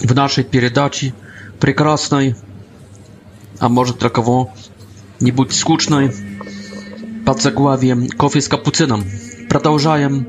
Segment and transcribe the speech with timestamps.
[0.00, 1.14] в нашей передаче
[1.60, 2.34] прекрасной,
[3.58, 6.12] а может для кого-нибудь скучной,
[7.24, 9.04] под заглавием «Кофе с капуцином».
[9.48, 10.26] Продолжаем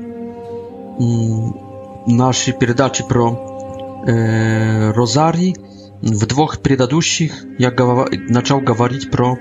[2.06, 5.54] наши передачи про э, розарий.
[6.02, 8.08] В двух предыдущих я гов...
[8.28, 9.38] начал говорить про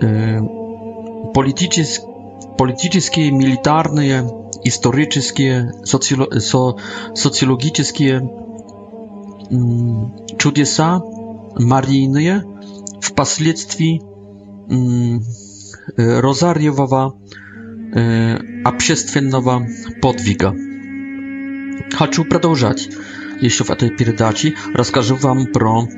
[0.00, 0.40] э,
[1.32, 2.00] политичес...
[2.58, 4.28] политические, милитарные,
[4.64, 6.40] исторические, социоло...
[6.40, 6.76] со...
[7.14, 8.28] социологические
[10.38, 11.00] чудеса
[11.54, 12.44] Марийные
[13.00, 14.02] впоследствии
[15.96, 17.16] Розарьевого
[18.64, 19.66] общественного
[20.02, 20.54] подвига.
[21.96, 22.88] Хочу продолжать
[23.40, 24.54] еще в этой передаче.
[24.74, 25.88] Расскажу вам про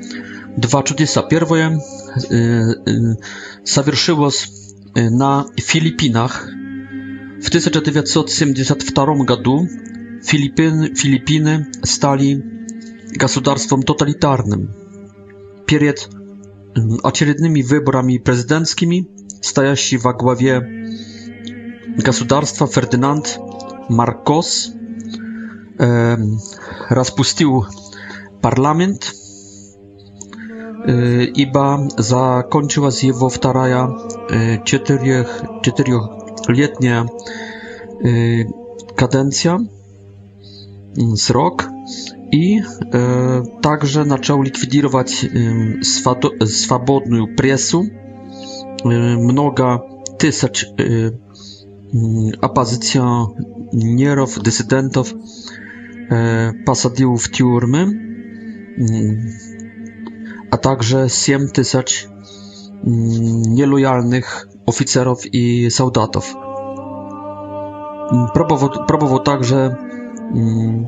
[0.57, 1.21] два чудеса.
[1.23, 1.79] Первое
[3.65, 6.47] совершилось на Филиппинах
[7.41, 9.67] w 1972 году
[10.23, 12.60] Filipin, Filipiny stali
[13.17, 14.69] государством тоталитарным.
[15.65, 16.09] Перед
[17.03, 19.07] очередными выборами президентскими
[19.41, 20.87] стоящий во главе
[21.97, 23.39] государства Фердинанд
[23.89, 24.71] Маркос
[25.79, 26.17] э,
[26.89, 27.65] распустил
[28.41, 29.13] парламент,
[30.85, 33.87] э, ибо закончилась его вторая
[34.29, 37.07] э, четырех, четырехлетняя
[38.03, 38.45] э,
[38.95, 39.57] kadencja,
[41.15, 41.65] srok
[42.31, 42.61] i
[42.93, 45.29] e, także zaczął likwidować e,
[46.45, 47.79] swobodną presję.
[47.79, 47.89] E,
[49.17, 49.79] mnoga
[50.17, 50.67] tysiąc e,
[53.03, 53.25] mm,
[53.73, 55.15] nierów dysydentów
[56.11, 57.99] e, posadził w tiurmy, mm,
[60.51, 62.09] a także 7 tysięcy e,
[63.49, 66.19] nielojalnych oficerów i żołnierzy.
[68.33, 69.75] Próbował, próbował także
[70.33, 70.85] mm,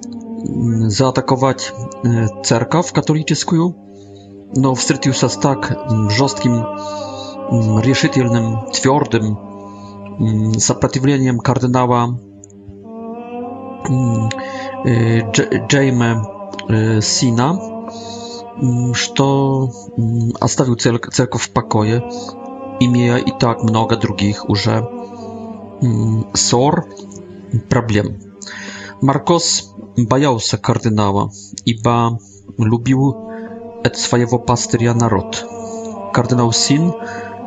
[0.87, 1.73] zaatakować
[2.05, 3.73] e, cerkaw katolicką.
[4.57, 6.53] No, wstrzelił się z tak mm, żostkim,
[7.83, 9.35] решительnym, mm, twardym
[10.21, 12.07] mm, zaprzeciwieniem kardynała
[14.85, 15.31] e,
[15.73, 16.23] Jamesa
[16.97, 17.57] e, Sina,
[18.93, 19.25] że
[20.41, 20.75] zostawił
[21.11, 22.01] cerkow w pokoju
[22.79, 24.67] i miał i tak mnoga drugich już
[26.35, 26.83] sor,
[27.69, 28.32] problem.
[29.03, 31.27] Marcos bał się kardynała,
[31.65, 32.17] iba
[32.59, 33.13] lubił
[33.83, 35.45] et swojego pastyria naród.
[36.13, 36.91] Kardynał Sin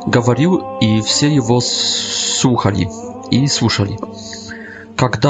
[0.07, 2.87] gawarił i wszyscy jego słuchali
[3.31, 3.95] i słyszeli.
[4.99, 5.27] Kiedy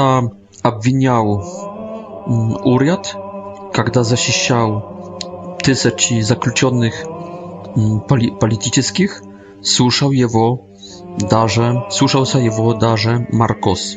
[0.62, 1.40] obwiniał
[2.26, 3.16] mm, uriad,
[3.76, 4.82] kiedy zasiściał
[5.62, 7.06] tysięcy zakluczonych
[7.76, 8.00] mm,
[8.38, 9.22] politycznych,
[9.62, 10.56] słyszał jego
[11.30, 13.96] darze, słyszał się jego darze Markos.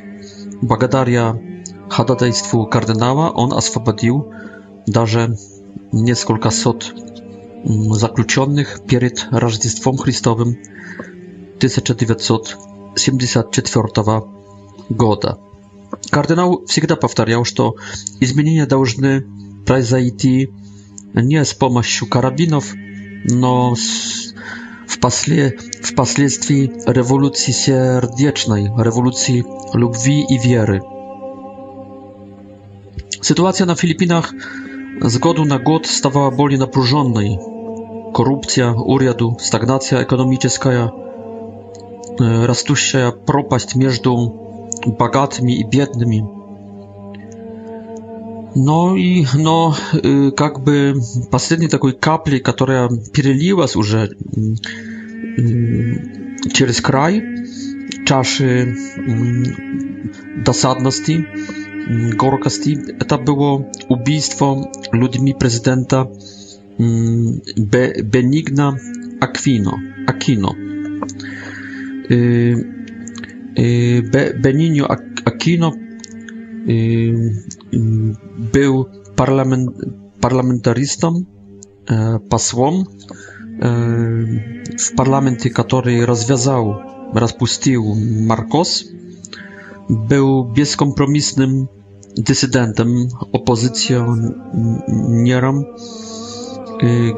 [0.62, 1.34] Bagadaria
[1.91, 4.31] ходатайству кардинала он освободил
[4.88, 5.38] даже
[5.91, 6.94] несколько сот
[7.66, 10.56] заключенных перед Рождеством Христовым
[11.57, 14.24] 1974
[14.90, 15.38] года.
[16.09, 17.75] Кардинал всегда повторял, что
[18.22, 19.25] изменения должны
[19.66, 20.50] произойти
[21.13, 22.68] не с помощью карабинов,
[23.25, 24.34] но с,
[24.88, 29.44] впосле, впоследствии революции сердечной, революции
[29.78, 30.81] любви и веры.
[33.21, 34.33] Sytuacja na Filipinach
[35.01, 37.37] z godu na god stawała bardziej napróżonej.
[38.13, 40.89] Korupcja urzędu, stagnacja ekonomiczna,
[42.19, 43.99] rosnąca propaść między
[44.99, 46.23] bogatymi i biednymi.
[48.55, 49.73] No i no
[50.41, 50.93] jakby
[51.31, 53.95] ostatni takiej kapli, która przeliła się już
[56.53, 57.21] przez kraj
[58.06, 58.75] czaszy
[60.45, 61.24] dosadności,
[61.89, 62.72] Mm, Gorokasti,
[63.07, 66.06] to było ubistwo ludźmi prezydenta
[66.80, 68.75] mm, Be Benigna
[69.19, 69.75] Aquino.
[70.07, 70.51] Aquino.
[72.12, 72.66] Y,
[73.60, 74.88] y, Be Benigno
[75.25, 75.72] Aquino
[76.69, 77.33] y,
[77.74, 78.16] mm,
[78.54, 78.86] był
[79.16, 79.69] parlament,
[80.22, 81.24] parlamentarystą,
[81.89, 82.86] e, posłom e,
[84.80, 86.75] w parlamencie, który rozwiązał,
[87.13, 88.84] rozpuścił Marcos,
[89.89, 91.68] był bezkompromisnym
[92.18, 95.60] dysydentem, opozycjonierem.
[95.60, 95.63] Y,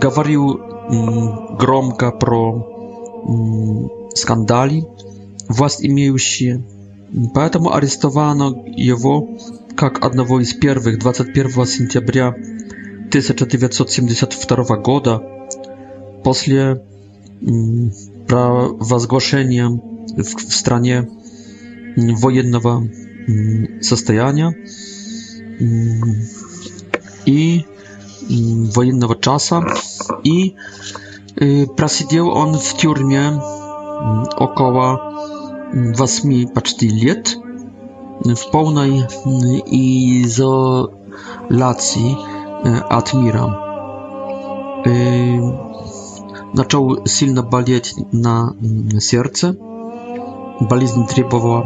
[0.02, 0.58] gawarił
[0.90, 1.30] mm,
[1.60, 2.64] gromka pro
[3.30, 4.84] mm, skandali,
[5.50, 6.62] włast imieł się,
[7.34, 9.22] поэтому mm, aresztowano jego
[9.82, 12.34] jak jednego z pierwszych, 21 sierpnia
[13.10, 15.20] 1972 года
[16.24, 16.76] после
[18.28, 19.70] prawa zgłoszenia
[20.18, 21.06] w stronie
[21.96, 22.84] военного
[23.82, 24.56] состояния
[27.26, 27.66] и
[28.76, 29.64] военного часа.
[30.24, 30.56] И
[31.78, 35.12] просидел он в тюрьме около
[35.74, 37.38] восьми почти лет
[38.36, 39.04] w pełnej
[39.72, 42.16] izolacji
[42.90, 43.58] od mira.
[46.54, 48.54] Zaczął silno boleć na
[49.00, 49.54] serce
[50.68, 51.66] болезнь требовала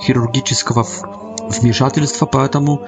[0.00, 0.86] хирургического
[1.48, 2.82] вмешательства, поэтому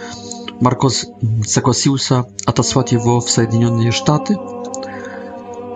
[0.61, 1.06] Маркос
[1.47, 4.37] согласился отослать его в Соединенные Штаты,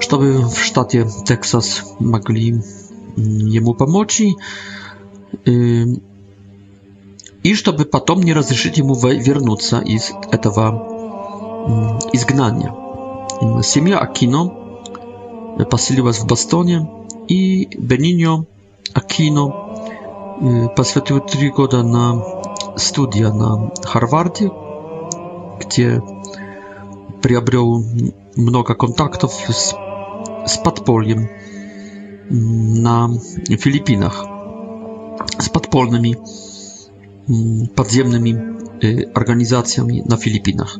[0.01, 2.63] чтобы в штате Техас могли
[3.17, 4.35] ему помочь и,
[7.43, 12.75] и чтобы потом не разрешить ему вернуться из этого изгнания.
[13.63, 14.53] Семья Акино
[15.71, 16.89] поселилась в Бастоне,
[17.29, 18.45] и Бениньо
[18.95, 19.45] Akino
[20.67, 22.17] y, poświęcił trzy lata na
[22.77, 24.51] studia na Harvardzie,
[25.61, 26.01] gdzie
[27.21, 27.83] przyjął
[28.37, 29.71] mnoga kontaktów z,
[30.53, 30.59] z
[30.89, 31.29] mm,
[32.83, 33.09] na
[33.59, 34.25] Filipinach,
[35.39, 36.15] z podpolnymi
[37.31, 38.37] mm, podziemnymi
[38.85, 40.79] y, organizacjami na Filipinach.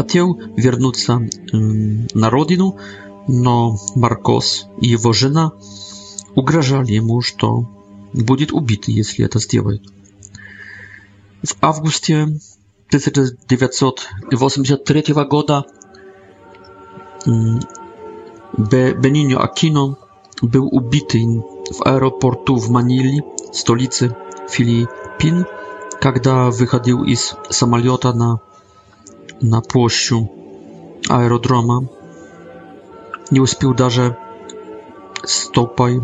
[0.00, 1.16] Chciał wrócić y,
[2.14, 2.70] na rodzinę,
[3.28, 5.50] no Marcos i jego żona
[6.34, 7.66] угрожали ему, что
[8.12, 9.82] будет убит, если это сделает.
[11.42, 12.28] В августе
[12.88, 15.64] 1983 года
[17.26, 19.94] Benigno Aquino
[20.42, 21.18] był ubity
[21.74, 23.20] w aeroportu w Manili,
[23.52, 24.10] stolicy
[24.50, 25.44] Filipin,
[26.00, 28.38] когда выходил из самолета на,
[29.40, 30.26] на площадь
[31.08, 31.86] аэродрома.
[33.30, 34.16] Не успел даже
[35.24, 36.02] стопой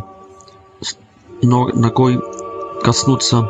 [1.42, 2.20] ногой
[2.82, 3.48] коснуться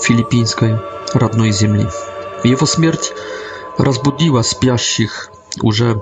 [0.00, 0.78] филиппинской
[1.12, 1.88] родной земли.
[2.44, 3.12] Его смерть
[3.78, 5.30] разбудила спящих
[5.62, 6.00] уже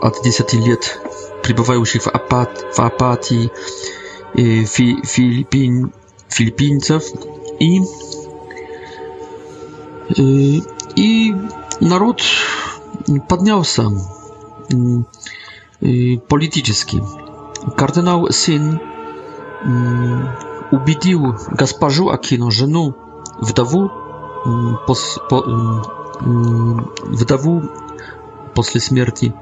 [0.00, 1.00] от 10 лет
[1.42, 3.50] пребывающих в, апат, в апатии
[4.34, 5.92] э, фи, филиппин,
[6.28, 7.02] филиппинцев
[7.58, 7.80] и,
[10.16, 10.62] э,
[10.96, 11.34] и
[11.80, 12.22] народ
[13.28, 13.84] поднялся
[15.82, 17.02] э, политически.
[17.76, 18.80] Кардинал Син
[20.70, 22.94] убедил госпожу Акину, жену,
[23.40, 23.90] вдову,
[24.86, 25.82] пос, по,
[26.20, 27.62] вдову
[28.54, 29.32] после смерти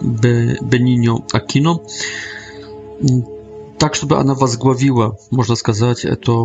[0.00, 1.80] Бениньо Акино,
[3.78, 6.44] так, чтобы она возглавила, можно сказать, это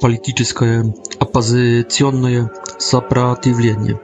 [0.00, 2.50] политическое оппозиционное
[2.84, 4.00] сопротивление.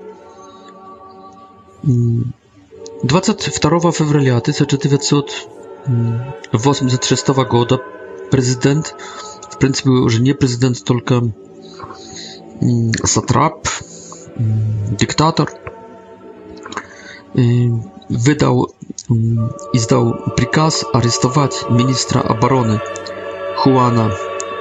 [3.02, 5.48] 22 февраля 1900
[6.54, 7.66] w zatrzestowa go
[8.30, 8.94] prezydent.
[9.50, 11.32] W było że nie prezydent, tylko mm,
[13.06, 13.68] satrap,
[14.36, 14.50] mm,
[15.00, 15.46] dyktator.
[17.38, 17.48] Y,
[18.10, 18.66] wydał
[19.10, 22.78] mm, i zdał przykaz aresztować ministra obrony
[23.66, 24.10] Juana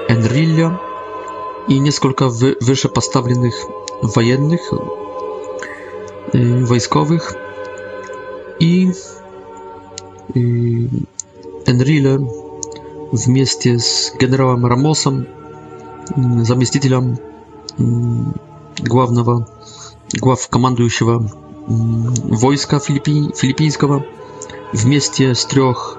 [0.07, 0.77] Enrillo
[1.67, 3.65] i несколько wy, wyżej postawionych
[4.03, 4.71] wojennych,
[6.35, 7.33] y, wojskowych
[8.59, 8.91] i
[10.35, 11.03] y,
[11.65, 12.19] Энриле
[13.11, 15.27] вместе с генералом Рамосом,
[16.41, 17.17] заместителем
[18.79, 19.47] главного,
[20.19, 21.25] глав командующего
[21.67, 24.05] войска Филиппи, филиппинского,
[24.73, 25.97] вместе с трех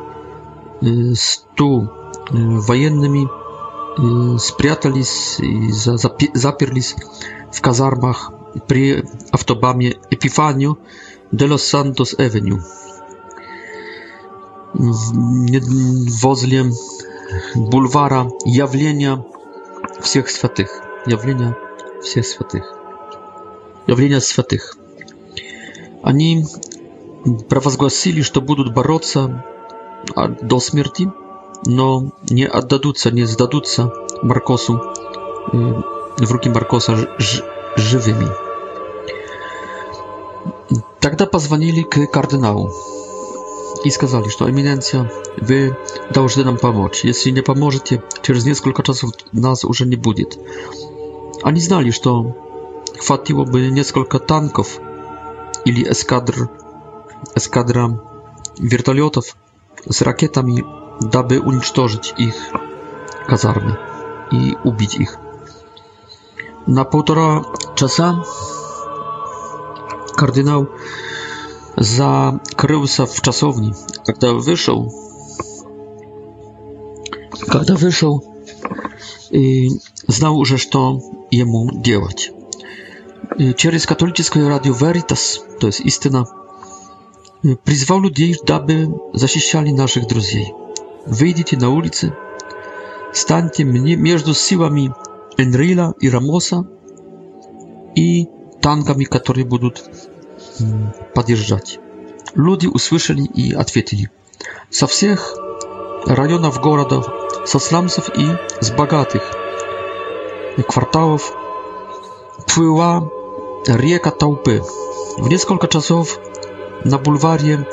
[0.82, 6.94] э, сто э, военными э, спрятались и заперлись
[7.52, 8.32] в казармах
[8.68, 10.78] при автобаме Эпифанию
[11.32, 12.60] де Лос Сантос Эвеню.
[14.74, 16.72] возле
[17.54, 19.24] бульвара явления
[20.02, 20.70] всех святых.
[21.06, 21.56] Явления
[22.02, 22.74] всех святых.
[23.86, 24.76] Явления святых.
[26.02, 26.44] Они
[27.48, 29.44] провозгласили, что будут бороться
[30.42, 31.10] до смерти,
[31.64, 33.90] но не отдадутся, не сдадутся
[34.22, 34.82] Маркосу,
[35.50, 36.96] в руки Маркоса
[37.76, 38.26] живыми.
[41.00, 42.70] Тогда позвонили к кардиналу
[43.84, 45.04] i skazali, że eminencja,
[45.42, 45.74] wy
[46.12, 47.04] должны nam pomóc.
[47.04, 50.24] Jeśli nie pomożecie, через несколько czasów nas już nie będzie.
[51.42, 52.10] Они знали, что
[52.98, 54.80] хватило бы несколько танков
[55.66, 56.48] или эскадр,
[57.36, 57.98] эскадра
[58.58, 59.36] вертолетов
[59.90, 60.64] с ракетами,
[61.00, 62.34] дабы уничтожить их
[63.28, 63.76] казармы
[64.32, 65.16] и убить их.
[66.66, 68.24] На полтора часа
[70.16, 70.68] кардинал
[71.76, 73.74] Закрылся в часовне.
[74.06, 74.94] Когда вышел,
[77.48, 78.24] когда вышел,
[79.30, 79.70] и
[80.06, 81.00] знал уже, что
[81.30, 82.30] ему делать.
[83.38, 86.26] И через католическое радио Veritas, то есть истина,
[87.64, 90.52] призвал людей, дабы защищали наших друзей.
[91.06, 92.14] Выйдите на улицы,
[93.12, 94.92] станьте мне между силами
[95.36, 96.66] Энрила и Рамоса
[97.96, 98.28] и
[98.62, 99.82] танками, которые будут
[101.14, 101.78] подъезжать.
[102.34, 104.10] Люди услышали и ответили.
[104.70, 105.36] Со всех
[106.06, 107.02] районов города,
[107.46, 108.26] со слямцев и
[108.60, 109.22] с богатых
[110.68, 111.34] кварталов
[112.52, 113.08] плыла
[113.66, 114.62] река толпы.
[115.16, 116.18] В несколько часов
[116.84, 117.66] на бульваре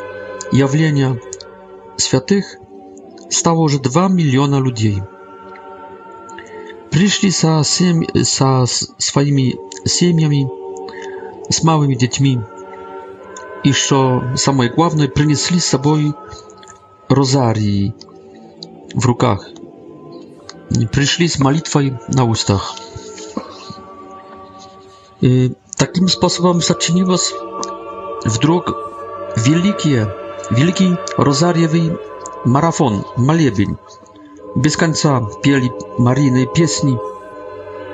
[0.52, 1.20] явления
[1.98, 2.58] святых
[3.30, 5.00] стало уже 2 миллиона людей.
[6.92, 8.66] Пришли со, семь, со
[8.98, 9.56] своими
[9.88, 10.50] семьями,
[11.52, 12.40] с малыми детьми,
[13.64, 16.14] и что самое главное, принесли с собой
[17.10, 17.94] розарии
[18.94, 19.48] в руках,
[20.92, 22.76] пришли с молитвой на устах.
[25.20, 27.34] И таким способом сочинилось
[28.26, 28.70] вдруг
[29.38, 30.12] великие,
[30.50, 31.98] великий розарьевый
[32.46, 33.78] марафон, молебень.
[34.56, 36.98] Без конца пели Марины песни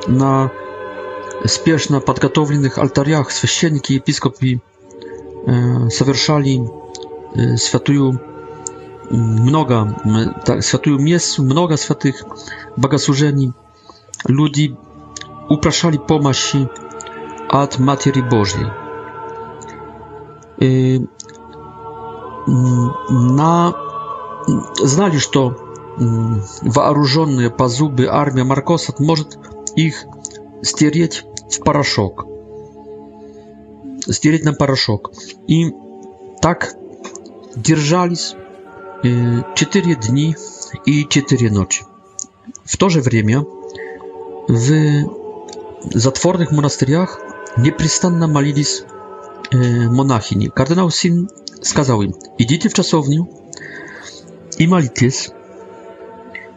[0.08, 0.50] на
[1.46, 4.62] спешно подготовленных алтарях священники, епископы,
[5.48, 6.70] совершали,
[7.58, 8.20] святую
[9.10, 9.96] много,
[10.62, 12.24] святую мессу, много святых
[12.76, 13.54] богослужений.
[14.28, 14.76] Люди
[15.50, 16.68] upraszali pomasi
[17.50, 18.66] od Materii Bożej.
[23.10, 23.74] На...
[24.84, 25.54] Знали, что
[26.62, 29.38] вооруженная по зубы армия Маркоса может
[29.76, 30.04] их
[30.64, 32.26] стереть в порошок
[34.14, 35.12] стереть на порошок.
[35.48, 35.72] И
[36.42, 36.74] так
[37.56, 38.36] держались
[39.56, 40.36] четыре дни
[40.86, 41.84] и четыре ночи.
[42.64, 43.46] В то же время
[44.48, 45.04] в
[45.94, 47.20] затворных монастырях
[47.58, 48.84] непрестанно молились
[49.52, 50.48] монахини.
[50.48, 51.30] Кардинал Син
[51.62, 53.30] сказал им, идите в часовню
[54.58, 55.32] и молитесь,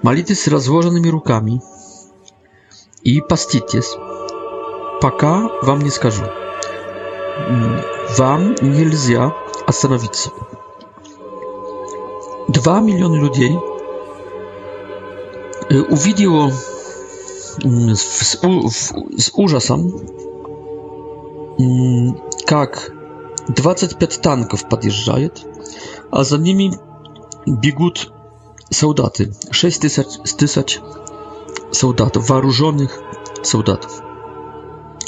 [0.03, 1.61] молитесь с разложенными руками
[3.03, 3.95] и поститесь,
[5.01, 6.25] пока вам не скажу
[8.19, 9.33] вам нельзя
[9.67, 10.31] остановиться.
[12.49, 13.57] Два миллиона людей
[15.71, 16.53] увидело
[17.63, 19.93] с, с ужасом,
[22.47, 22.93] как
[23.49, 25.43] 25 танков подъезжает,
[26.11, 26.73] а за ними
[27.47, 28.13] бегут
[28.71, 30.07] солдаты, 6 тысяч,
[30.37, 30.81] тысяч
[31.71, 32.99] солдат, вооруженных
[33.43, 33.87] солдат.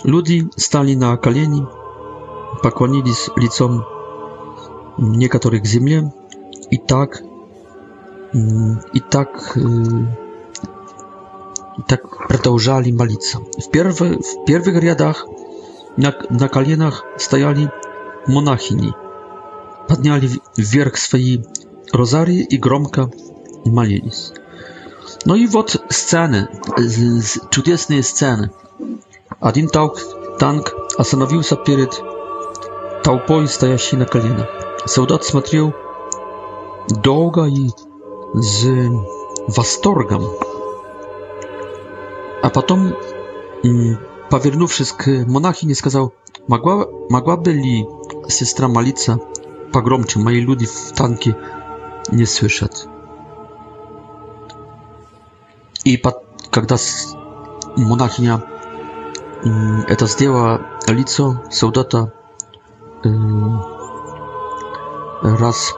[0.05, 1.67] Люди стали на колени,
[2.63, 3.85] поклонились лицом
[4.97, 6.11] некоторых земле,
[6.71, 7.21] и так,
[8.33, 9.57] и так,
[11.77, 13.41] и так продолжали молиться.
[13.59, 15.27] В, первых в первых рядах
[15.97, 17.71] на, на коленах стояли
[18.27, 18.95] монахини,
[19.89, 21.43] подняли вверх свои
[21.93, 23.11] розарии и громко
[23.65, 24.33] молились.
[25.27, 26.47] No i вот sceny,
[27.51, 28.51] чудесные сцены.
[29.41, 30.01] Один танк,
[30.39, 32.01] танк остановился перед
[33.03, 34.49] толпой, стоящей на колено.
[34.87, 35.75] Солдат смотрел
[36.89, 37.71] долго и
[38.35, 38.65] с
[39.49, 40.25] восторгом.
[42.43, 42.95] А потом,
[44.31, 46.13] повернувшись к монахине, сказал,
[46.49, 47.87] «Могла, могла бы ли
[48.29, 49.21] сестра молиться
[49.73, 50.19] погромче?
[50.19, 51.37] Мои люди в танке
[52.11, 52.89] не слышат».
[55.85, 56.77] И под, когда
[57.77, 58.43] монахиня
[59.89, 62.13] это сделала, лицо солдата
[65.41, 65.75] raz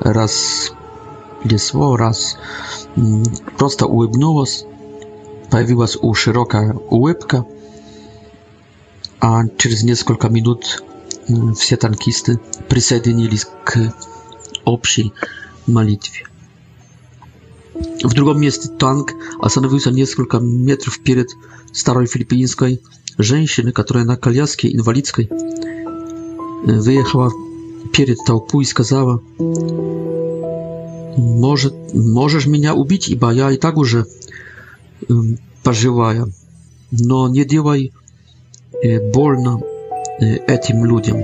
[0.00, 0.70] raz
[1.48, 2.36] piesło, raz
[3.56, 4.44] prosto ułybnęło
[5.50, 7.42] pojawiła się szeroka ułybka
[9.20, 10.82] a przez kilka minut
[11.56, 12.36] wszyscy tankisty
[12.68, 13.80] przysiedlili się k
[14.64, 15.10] общей
[15.68, 16.31] молитве.
[18.02, 21.30] В другом месте танк остановился несколько метров перед
[21.72, 22.80] старой филиппинской
[23.18, 27.30] женщиной, которая на коляске инвалидской э, выехала
[27.92, 29.22] перед толпу и сказала,
[31.16, 34.06] «Может, можешь меня убить, ибо я и так уже
[35.08, 36.26] эм, пожилая,
[36.90, 37.92] но не делай
[38.82, 39.60] э, больно
[40.20, 41.16] э, этим людям».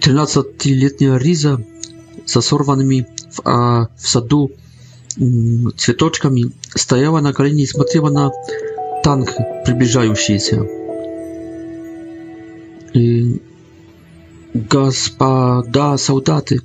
[0.00, 1.62] 13-летняя Риза
[2.24, 4.50] со сорванными в, а, в саду
[5.76, 8.30] цветочками, стояла на колени и смотрела на
[9.02, 9.28] танк,
[9.64, 10.62] приближающийся.
[12.94, 13.42] И...
[14.52, 16.58] «Господа солдаты,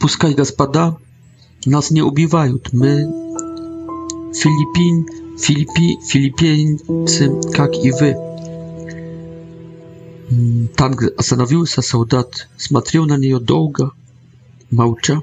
[0.00, 0.96] пускай господа
[1.66, 2.96] нас не убивают, мы
[4.34, 5.06] Филиппин,
[5.38, 8.16] Филиппи, филиппинцы, как и вы».
[10.74, 13.92] Танк остановился, солдат смотрел на нее долго,
[14.72, 15.22] молча.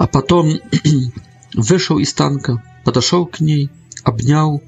[0.00, 0.54] А потом
[1.52, 3.68] вышел из танка, подошел к ней,
[4.02, 4.62] обнял,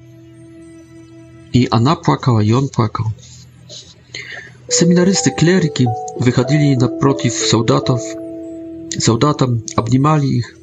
[1.55, 3.07] и она плакала, и он плакал.
[4.69, 5.87] Семинаристы-клерики
[6.23, 8.03] выходили напротив солдатов,
[8.91, 10.55] солдатам обнимали их.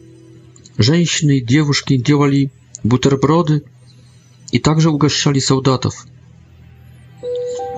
[0.78, 2.52] Женщины и девушки делали
[2.84, 3.64] бутерброды
[4.52, 6.06] и также угощали солдатов.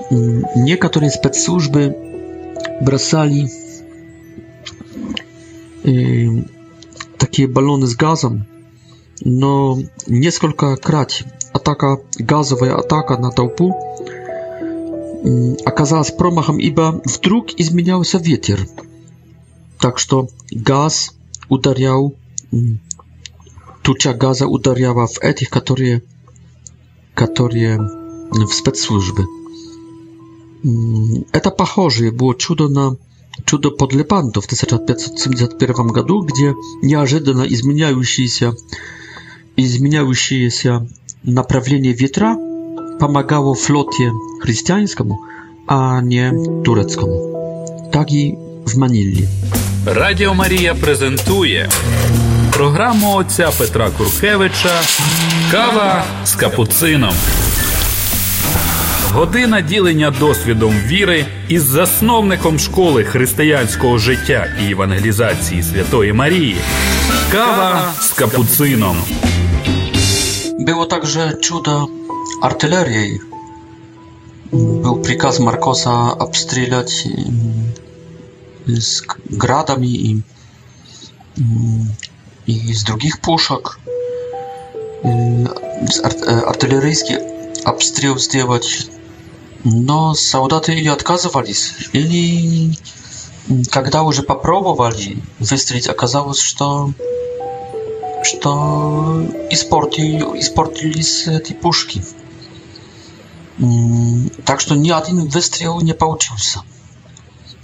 [0.10, 1.96] Некоторые спецслужбы
[2.82, 3.50] бросали
[5.86, 6.44] э,
[7.22, 8.48] такие баллоны с газом,
[9.24, 11.22] но несколько крат
[11.54, 13.76] атака, газовая атака на толпу
[15.64, 18.68] оказалась промахом, ибо вдруг изменялся ветер.
[19.80, 21.14] Так что газ
[21.48, 22.16] ударял,
[23.84, 26.02] туча газа ударяла в этих, которые,
[27.14, 27.80] которые
[28.32, 29.26] в спецслужбы.
[31.32, 32.98] Это похоже было чудо на
[33.46, 38.54] чудо подле панту в 1571 году, где неожиданно изменяющиеся,
[39.56, 40.88] изменяющиеся
[41.24, 42.38] направление ветра
[43.00, 44.12] помогало флоте
[44.42, 45.20] христианскому,
[45.68, 46.34] а не
[46.64, 47.88] турецкому.
[47.94, 48.36] Так і
[48.66, 49.28] в Маніллі.
[49.86, 51.70] Радіо Марія презентує
[52.54, 54.82] програму отця Петра Куркевича
[55.52, 57.14] Кава з капуцином.
[59.14, 66.56] Година ділення досвідом віри із засновником школи християнського життя і евангелізації Святої Марії.
[67.32, 68.98] Кава з капуцином.
[70.60, 71.88] Было также чудо
[72.42, 73.22] артиллерией.
[74.52, 77.08] Был приказ Маркоса обстрелять
[78.70, 80.22] с градами и,
[82.46, 83.80] и из других пушек.
[85.04, 85.48] Э,
[86.48, 87.18] артиллерийский
[87.66, 88.90] обстрел сделать
[89.64, 92.76] Но солдаты или отказывались, или
[93.70, 96.92] когда уже попробовали выстрелить, оказалось, что
[98.24, 102.04] что испортили, испортились эти пушки.
[104.46, 106.62] Так что ни один выстрел не получился.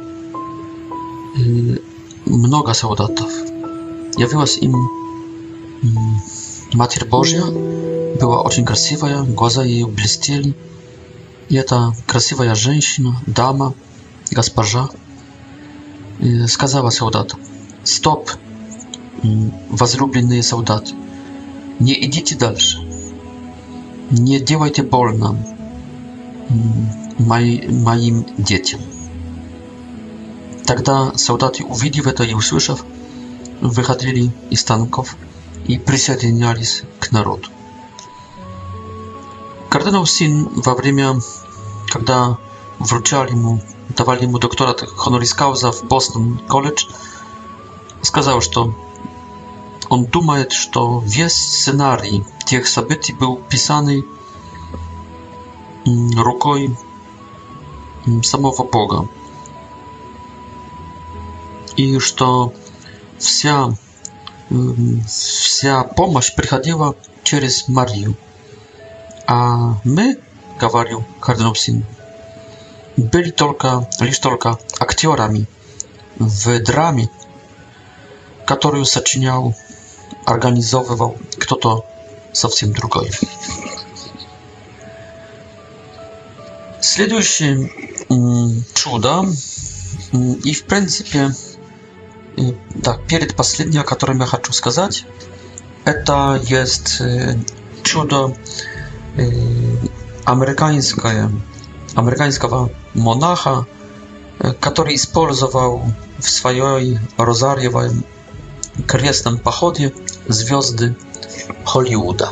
[2.27, 3.31] Много солдатов.
[4.17, 4.77] Явилась им
[6.75, 10.55] Матерь Божья, была очень красивая, глаза ее блестели.
[11.49, 13.75] И эта красивая женщина, дама,
[14.31, 14.89] госпожа,
[16.47, 17.41] сказала солдатам,
[17.85, 18.31] «Стоп,
[19.71, 20.93] возлюбленные солдаты,
[21.81, 22.79] не идите дальше,
[24.11, 25.37] не делайте больно,
[27.19, 28.81] моим детям.
[30.67, 32.85] Тогда солдаты, увидев это и услышав,
[33.61, 35.17] выходили из танков
[35.67, 37.49] и присоединялись к народу.
[39.71, 41.21] Кардинал Син во время,
[41.89, 42.39] когда
[42.79, 43.61] вручали ему,
[43.97, 46.85] давали ему докторат honoris causa в Бостон колледж,
[48.03, 48.75] сказал, что
[49.89, 54.05] он думает, что весь сценарий тех событий был писанный
[56.17, 56.71] рукой
[58.23, 59.09] самого Бога.
[61.77, 62.53] И что
[63.19, 63.71] вся,
[65.09, 68.15] вся помощь приходила через Марию.
[69.27, 70.19] А мы,
[70.61, 71.85] говорил кардинал Син,
[72.97, 75.47] были только, лишь только актерами
[76.19, 77.09] в драме,
[78.47, 79.55] которую сочинял,
[80.27, 81.87] организовывал кто-то
[82.35, 83.11] совсем другой.
[86.83, 87.71] Следующее
[88.75, 89.25] чудо,
[90.13, 91.33] и в принципе,
[92.75, 95.05] да, перед последнее, о котором я хочу сказать,
[95.85, 97.01] это есть
[97.85, 98.37] чудо
[100.25, 101.31] американское,
[101.95, 103.65] американского монаха,
[104.59, 105.85] который использовал
[106.19, 107.93] в своей розарьевой
[108.89, 109.95] крестном походе
[110.27, 110.97] звезды
[111.65, 112.31] Холливуда.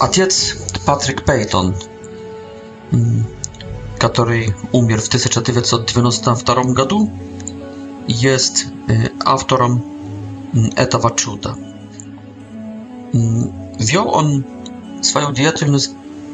[0.00, 1.76] Отец Патрик Пейтон–
[2.92, 3.24] Mm.
[3.98, 7.10] który umier w 1992 roku,
[8.08, 8.64] jest y,
[9.24, 9.80] autorem
[10.56, 11.54] mm, tego cuda.
[13.14, 13.52] Mm.
[13.80, 14.42] Wziął on
[15.02, 15.90] swoją działalność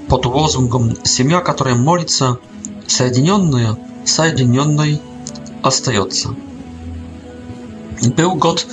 [0.08, 0.68] pod hasłem
[1.16, 2.34] Siemia, która modli się,
[2.88, 4.98] zjednoczona, zjednoczonej,
[5.62, 6.28] остается.
[8.16, 8.66] Był год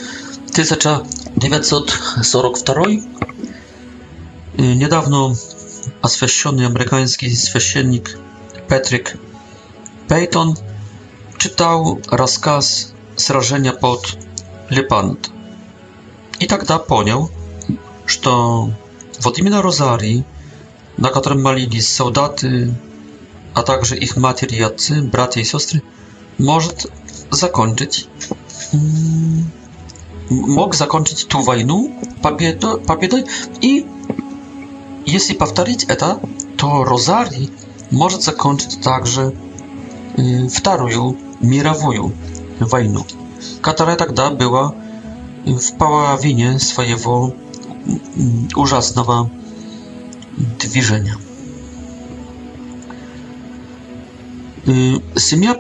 [0.54, 2.84] 1942.
[4.60, 5.34] Y, niedawno
[6.02, 8.18] a święcony amerykański święcennik
[8.68, 9.14] Patrick
[10.08, 10.54] Peyton
[11.38, 14.18] czytał rozkaz сражения pod
[14.72, 15.30] Лепант.
[16.40, 17.30] И тогда понял,
[18.06, 18.72] что
[19.22, 20.24] вот именно розарий,
[20.98, 22.74] на котором молились солдаты,
[23.54, 25.82] а также их матери и отцы, братья и сестры,
[26.40, 26.88] может
[27.32, 28.08] закончить
[30.30, 33.26] мог закончить ту войну победу, победой
[33.62, 33.86] и
[35.06, 36.20] Если повторить это,
[36.58, 37.52] то Розарий
[37.90, 39.36] может закончить также
[40.18, 42.14] э, Вторую мировую
[42.60, 43.06] войну,
[43.62, 44.76] которая тогда была
[45.46, 47.34] в половине своего
[48.56, 49.32] ужасного
[50.62, 51.18] движения.
[54.64, 55.56] Семья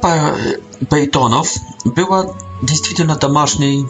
[0.87, 3.87] Пейтонов была действительно домашней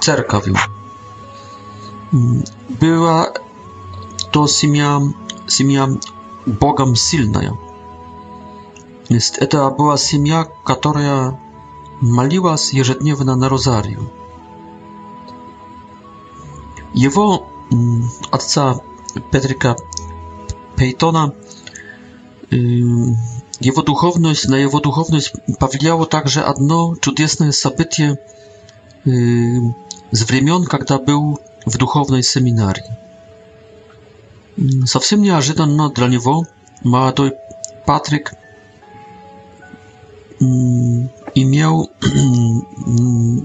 [0.00, 0.56] церковью.
[2.80, 3.34] Была
[4.32, 5.00] to семья,
[5.46, 5.88] семья
[6.46, 7.50] Богом сильная.
[9.08, 11.38] То есть это была семья, которая
[12.00, 14.10] молилась ежедневно на розарию.
[16.94, 17.48] Его
[18.30, 18.80] отца
[19.30, 19.76] Петрика
[20.76, 21.34] Пейтона
[22.50, 28.18] его духовность, на его духовность повлияло также одно чудесное событие
[29.04, 32.82] с времен, когда был в духовной семинарии.
[34.86, 36.46] Совсем неожиданно для него
[36.82, 37.32] молодой
[37.86, 38.32] Патрик
[40.40, 41.90] имел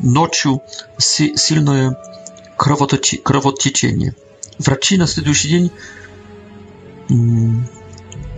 [0.04, 0.62] ночью
[0.98, 1.98] сильное
[2.58, 4.16] кровотечение.
[4.60, 5.50] Врачи на следующий
[7.10, 7.58] день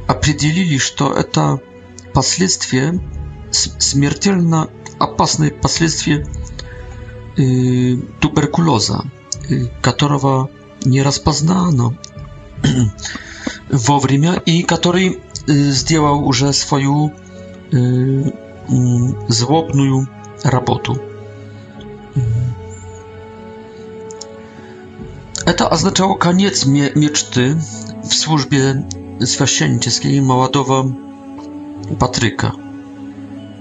[0.07, 1.59] определили, что это
[2.13, 2.99] последствия,
[3.51, 6.27] смертельно опасные последствия
[7.35, 9.03] туберкулеза,
[9.81, 10.49] которого
[10.83, 11.95] не распознано
[13.69, 17.13] вовремя и который сделал уже свою
[19.27, 20.09] злобную
[20.43, 21.01] работу.
[25.45, 27.57] Это означало конец мечты
[28.03, 28.85] в службе
[29.21, 30.91] священнической молодого
[31.99, 32.51] Патryka.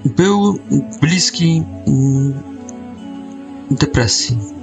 [0.04, 0.58] Był
[1.02, 1.62] bliski
[3.70, 4.55] depresji.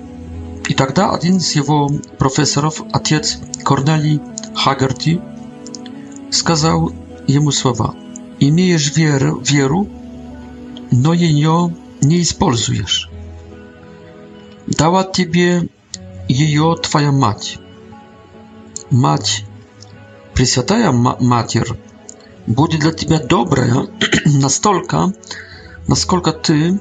[0.69, 4.21] И тогда один из его профессоров, отец Корнелий
[4.55, 5.21] Хаггарти,
[6.31, 6.91] сказал
[7.27, 7.95] ему слова
[8.39, 9.87] «Имеешь веру, веру
[10.95, 13.09] но ее не используешь.
[14.67, 15.67] Дала тебе
[16.27, 17.57] ее твоя мать.
[18.91, 19.43] Мать,
[20.33, 21.77] Пресвятая Матерь,
[22.45, 23.87] будет для тебя добрая
[24.25, 25.13] настолько,
[25.87, 26.79] насколько ты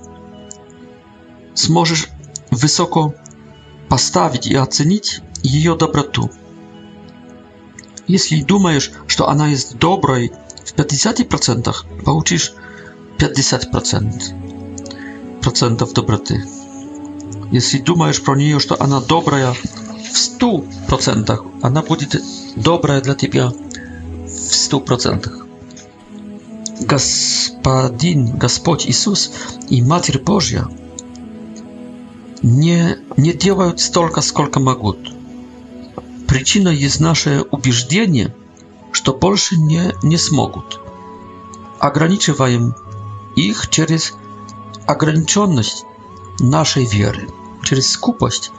[1.55, 2.09] сможешь
[2.51, 3.15] высоко
[3.93, 6.31] поставить и оценить ее доброту.
[8.09, 10.33] Если думаешь, что она есть доброй
[10.65, 12.55] в 50%, получишь
[13.19, 14.13] 50%
[15.43, 16.43] процентов доброты.
[17.51, 19.63] Если думаешь про нее, что она добрая в
[20.41, 22.17] 100%, она будет
[22.57, 25.31] добрая для тебя в 100%.
[26.81, 29.33] Господин, Господь Иисус
[29.69, 30.67] и Матерь Божья–
[32.43, 34.99] не, не делают столько, сколько могут.
[36.29, 38.35] Причина есть наше убеждение,
[38.93, 40.81] что больше не, не смогут.
[41.79, 42.75] Ограничиваем
[43.37, 44.15] их через
[44.87, 45.85] ограниченность
[46.41, 47.29] нашей веры,
[47.63, 48.51] через скупость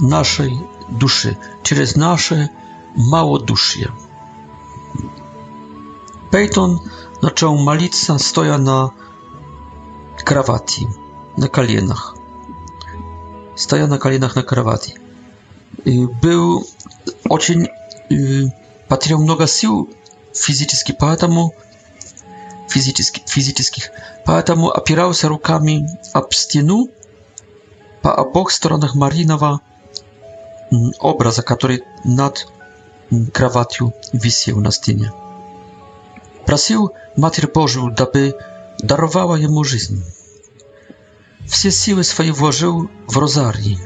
[0.00, 0.54] нашей
[0.90, 2.50] души, через наше
[2.94, 3.90] малодушие.
[6.30, 6.80] Пейтон
[7.20, 8.92] начал молиться, стоя на
[10.24, 10.86] кровати,
[11.36, 12.16] на коленах.
[13.56, 14.94] Stoją na kolanach na krawati.
[16.22, 16.66] Был
[17.28, 17.68] очень...
[18.88, 19.88] Потерял много сил
[20.34, 21.54] физически, поэтому...
[22.68, 23.90] Физически, физических.
[24.24, 26.88] Поэтому опирался руками об стену
[28.02, 29.60] по обоих сторонах Мариного
[30.98, 32.46] образа, который над
[33.32, 35.12] кроватью висел на стене.
[36.46, 38.34] Просил Матерь Божию, дабы
[38.78, 40.02] даровала ему жизнь
[41.52, 43.78] все силы свои вложил в розарий,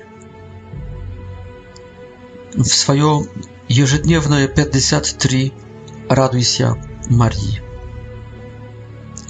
[2.54, 3.26] в свое
[3.66, 5.52] ежедневное 53
[6.08, 6.76] «Радуйся,
[7.10, 7.60] Марии».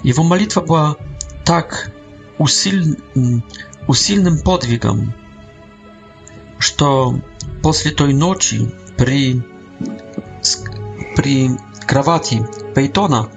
[0.03, 0.97] Его молитва была
[1.47, 1.91] так
[2.37, 2.99] усиль...
[3.89, 5.15] усильным подвигом,
[6.59, 7.19] что
[7.63, 9.43] после той ночи при,
[11.17, 11.53] при
[11.87, 13.31] кровати Пейтона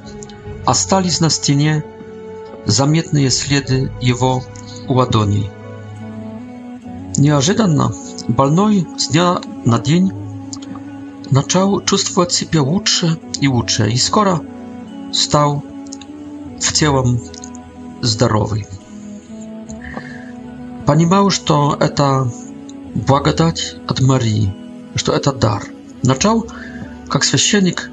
[0.65, 1.85] остались на стене
[2.65, 4.43] заметные следы его
[4.89, 5.49] ладоней.
[7.17, 7.93] Неожиданно
[8.28, 10.12] больной с дня на день
[11.32, 14.41] начал чувствовать себя лучше и лучше, и скоро
[15.13, 15.63] стал
[16.60, 17.19] в целом
[18.02, 18.65] здоровый.
[20.86, 22.32] Понимал, что это
[22.95, 24.52] благодать от Марии,
[24.95, 25.63] что это дар.
[26.04, 26.47] Начал,
[27.10, 27.91] как священник,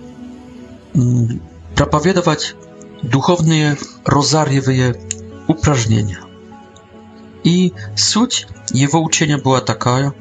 [1.74, 2.54] проповедовать
[3.02, 4.98] духовные розарьевые
[5.46, 6.18] упражнения.
[7.46, 10.12] И суть его учения была такая,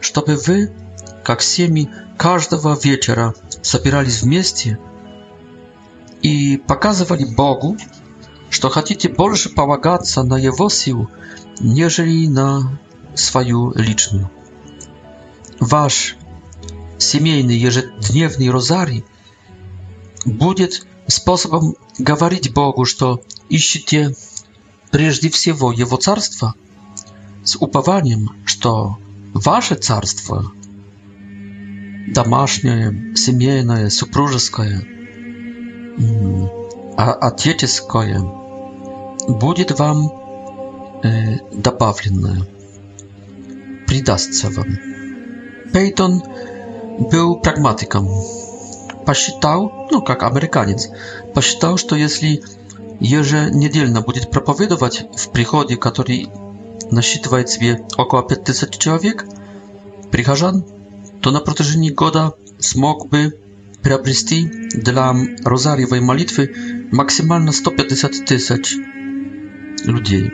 [0.00, 0.70] чтобы вы,
[1.24, 4.78] как семьи, каждого вечера собирались вместе
[6.22, 7.76] и показывали Богу,
[8.48, 11.10] что хотите больше полагаться на Его силу,
[11.58, 12.78] нежели на
[13.16, 14.30] свою личную.
[15.58, 16.14] Ваш
[16.96, 19.04] семейный ежедневный розарий
[20.24, 24.14] будет способом говорить Богу, что ищете
[24.92, 26.54] прежде всего Его Царство–
[27.48, 28.98] с упованием, что
[29.32, 30.52] ваше царство,
[32.06, 34.82] домашнее, семейное, супружеское,
[36.98, 38.20] отеческое,
[39.28, 40.12] будет вам
[41.54, 42.42] добавленное,
[43.86, 44.68] придастся вам.
[45.72, 46.22] Пейтон
[46.98, 48.08] был прагматиком.
[49.06, 50.90] Посчитал, ну как американец,
[51.34, 52.42] посчитал, что если
[53.00, 56.28] еженедельно будет проповедовать в приходе, который
[56.90, 59.26] насчитывает себе около 5000 человек,
[60.10, 60.64] прихожан,
[61.20, 63.38] то на протяжении года смог бы
[63.82, 65.14] приобрести для
[65.44, 66.54] розарьевой молитвы
[66.90, 68.76] максимально 150 тысяч
[69.84, 70.32] людей.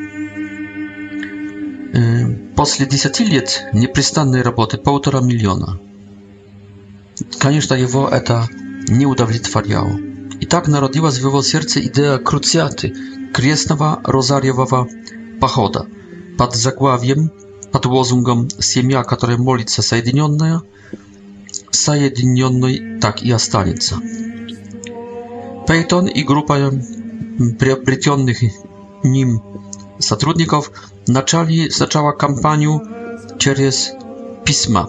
[2.57, 5.79] После 10 лет непрестанной работы полтора миллиона.
[7.39, 8.49] Конечно, его это
[8.89, 9.97] не удовлетворяло.
[10.41, 12.95] И так народилась в его сердце идея круциаты,
[13.33, 14.89] крестного розарьевого
[15.41, 15.87] похода–
[16.37, 17.31] под заглавием,
[17.73, 20.63] под лозунгом «Семья, которая молится соединенная»,
[21.71, 23.97] соединенной так и останется.
[25.67, 26.57] Пейтон и группа
[27.59, 28.39] приобретенных
[29.03, 29.43] ним
[29.99, 30.71] сотрудников
[31.07, 32.83] начали сначала кампанию
[33.39, 33.93] через
[34.45, 34.89] письма.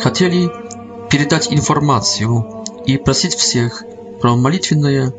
[0.00, 0.50] Хотели
[1.10, 3.84] передать информацию и просить всех
[4.20, 5.14] про молитвенное,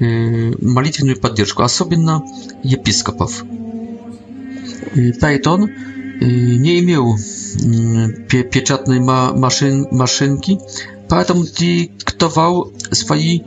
[0.00, 2.24] молитвенную поддержку, особенно
[2.62, 3.44] епископов.
[5.20, 5.64] Peyton
[6.20, 7.16] y, nie miał
[8.28, 8.62] y, pie
[9.00, 10.58] ma maszyn maszynki,
[11.08, 13.38] поэтому dyktował swoje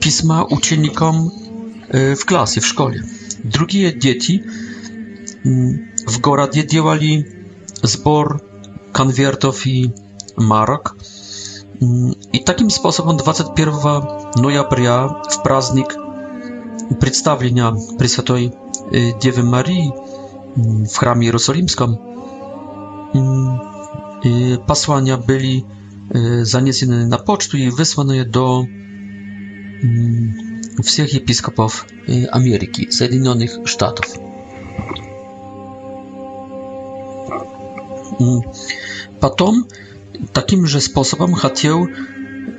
[0.00, 1.30] pisma uczennikom
[2.12, 2.96] y, w klasie, w szkole.
[3.44, 4.42] Drugie dzieci
[6.08, 7.24] w городе działali
[7.82, 8.40] zbor
[8.92, 9.90] konwertów i
[10.38, 10.96] marok.
[12.32, 13.72] I takim sposobem 21
[14.42, 14.62] noja
[15.30, 15.96] w праздник
[17.00, 18.52] przedstawienia Пресвятой
[19.20, 19.92] Девы Marii
[20.94, 21.96] w kramie jerozolimskim
[24.24, 25.64] y, pasłania byli
[26.16, 28.64] y, zaniesione na pocztę i wysłane do
[29.84, 31.86] y, wszystkich episkopów
[32.30, 34.18] Ameryki, Zjednoczonych Stanów.
[39.20, 39.64] Potem
[40.32, 41.86] takim sposobem chciał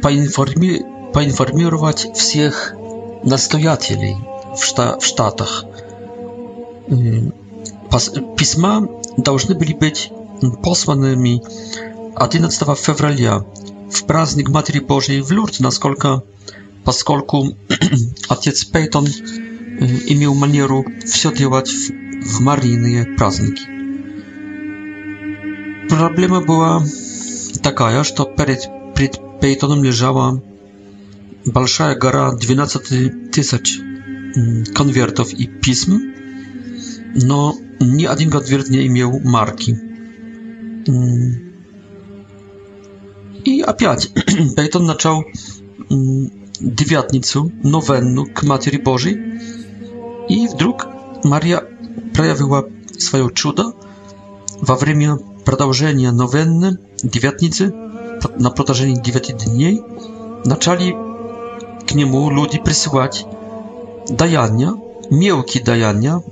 [0.01, 0.79] poinformi
[1.13, 2.75] poinformować wszystkich
[3.23, 4.17] nastojatelów
[4.59, 4.65] w,
[7.01, 7.44] w
[8.37, 10.11] письма должны были быть
[10.63, 11.41] посланными
[12.15, 13.45] 11 февраля
[13.91, 16.23] в праздник Матери Божией в Люрде, насколько,
[16.83, 17.55] поскольку
[18.29, 23.63] отец Пейтон имел манеру все делать в, в марийные праздники.
[25.89, 26.81] Проблема была
[27.61, 30.41] такая, что перед, перед Пейтоном лежала
[31.45, 33.79] большая гора 12 тысяч
[34.73, 36.13] конвертов и писем,
[37.15, 39.79] но ни один Годверд не имел марки.
[43.43, 44.11] И опять
[44.55, 45.23] Пейтон начал
[45.89, 49.39] девятницу, новенну к Матери Божьей.
[50.29, 50.87] И вдруг
[51.23, 51.63] Мария
[52.13, 53.73] проявила свое чудо
[54.61, 57.73] во время продолжения новенны, девятницы,
[58.39, 59.81] на протяжении девяти дней,
[60.45, 60.95] начали
[61.85, 63.25] к нему люди присылать
[64.09, 64.73] даяния,
[65.11, 66.23] мелкие даяния,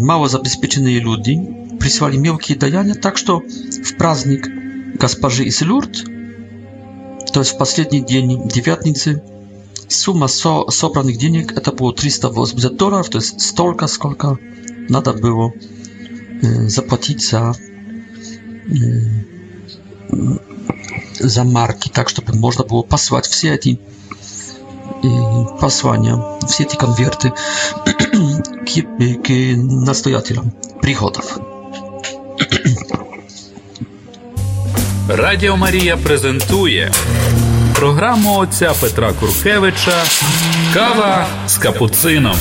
[0.00, 1.40] mało zabezpieczenные люди
[1.80, 3.40] прислали мелкие даяния, так что
[3.84, 4.46] в праздник
[5.00, 6.04] госпожи Исилурд,
[7.32, 9.22] то есть в последний день девятницы,
[9.88, 14.38] сумма со собранных денег это было 380 долларов, то есть столько, сколько
[14.88, 15.52] надо было
[16.68, 17.54] заплатить за
[21.20, 23.78] за марки, так чтобы можно было послать все эти
[25.60, 27.32] послания, все эти конверты
[29.86, 30.52] настоятелям
[30.82, 31.38] пригодов.
[35.08, 36.92] Радіо Марія презентує
[37.74, 40.02] програму отця Петра Куркевича
[40.74, 42.36] Кава з капуцином.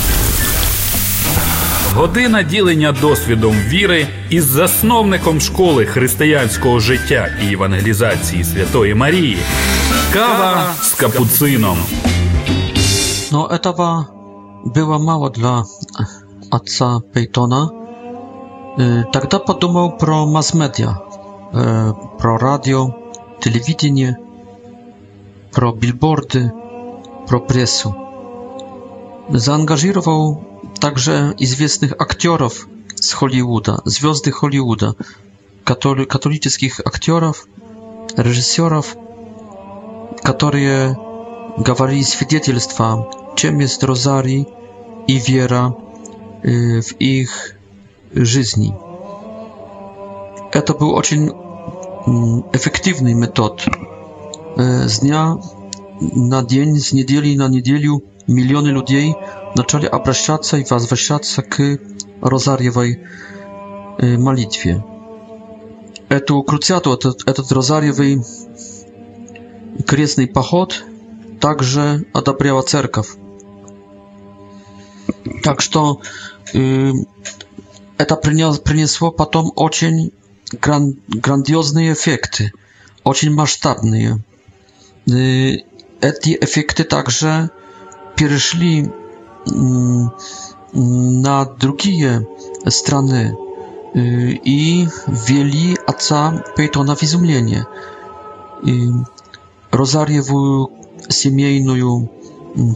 [1.93, 9.37] Година ділення досвідом віри із засновником школи християнського життя і евангелізації Святої Марії.
[10.13, 11.77] Кава з капуцином.
[13.31, 14.05] Но этого
[14.63, 15.65] было мало для
[16.51, 17.69] отца Пейтона,
[19.11, 20.95] тогда подумал про масс-медиа,
[21.51, 22.95] про радио,
[23.41, 24.17] телевидение,
[25.51, 26.51] про бильборды,
[27.27, 27.95] про прессу.
[29.29, 30.43] Заангажировал
[30.79, 34.95] также известных актеров с Холливуда, звезды Холливуда,
[35.63, 37.45] католических актеров,
[38.15, 38.95] режиссеров,
[40.23, 40.97] которые
[41.57, 44.47] говорили свидетельства, чем есть розарий
[45.07, 45.75] и вера,
[46.47, 47.55] Y, w ich
[48.15, 48.61] życiu.
[50.65, 51.15] To był bardzo
[52.07, 53.65] mm, efektywny metod.
[54.85, 55.35] Y, z dnia
[56.15, 57.89] na dzień, z niedzieli na niedzieli
[58.27, 59.13] miliony ludzi
[59.55, 61.43] na obracać się i zwracać się
[62.21, 62.99] do rozariowej
[64.19, 64.81] modlitwy.
[66.09, 68.21] Эту круциату, этот, этот розарьевый
[69.85, 70.85] крестный поход
[71.41, 73.09] также одобряла церковь.
[75.43, 76.01] Так что
[76.53, 76.91] э,
[77.97, 80.11] это принес, принесло потом очень
[80.61, 82.51] гран, грандиозные эффекты,
[83.03, 84.19] очень масштабные.
[85.07, 85.57] Э,
[86.01, 87.49] эти эффекты также
[88.15, 89.49] перешли э,
[90.73, 92.27] на другие
[92.67, 93.35] страны
[93.93, 93.99] э,
[94.43, 97.65] и ввели отца Пейтона в изумление.
[98.65, 98.69] Э,
[99.71, 100.71] Розарьеву
[101.09, 102.09] семейную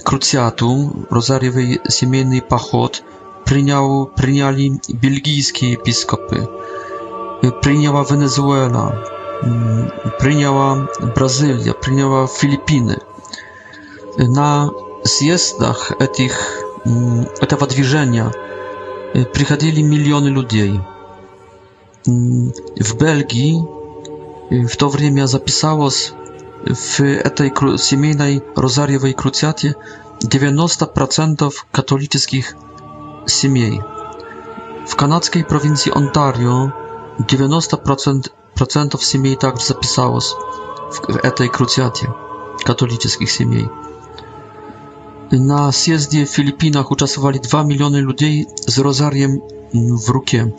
[0.04, 3.04] krucjatę, rozariowy semienny pachot,
[3.46, 6.48] przyniał, przyniali belgijskie episkopy,
[7.62, 8.92] przyniała Wenezuela,
[9.44, 9.90] mm,
[10.20, 12.96] przyniała Brazylia, przyniała Filipiny.
[14.20, 14.70] Na
[15.04, 16.34] zjazdach этих,
[17.42, 18.32] этого движения
[19.34, 20.80] приходили miliony ludzi.
[22.08, 23.64] Mm, w Belgii
[24.52, 26.12] e, w to время записалось
[26.68, 27.00] w
[27.36, 29.74] tej семейnej rozariowej krucjacie
[30.94, 32.56] procentów katolickich
[33.28, 33.80] семей.
[34.88, 36.70] W kanadskiej prowincji Ontario
[38.56, 40.20] procentów семей także zapisało
[40.92, 42.08] w tej krucjacie
[42.66, 43.68] katolickich семей.
[45.32, 49.38] Na zjeździe w Filipinach uczestniczyli dwa miliony ludzi z rozariem
[49.74, 50.52] w rękę.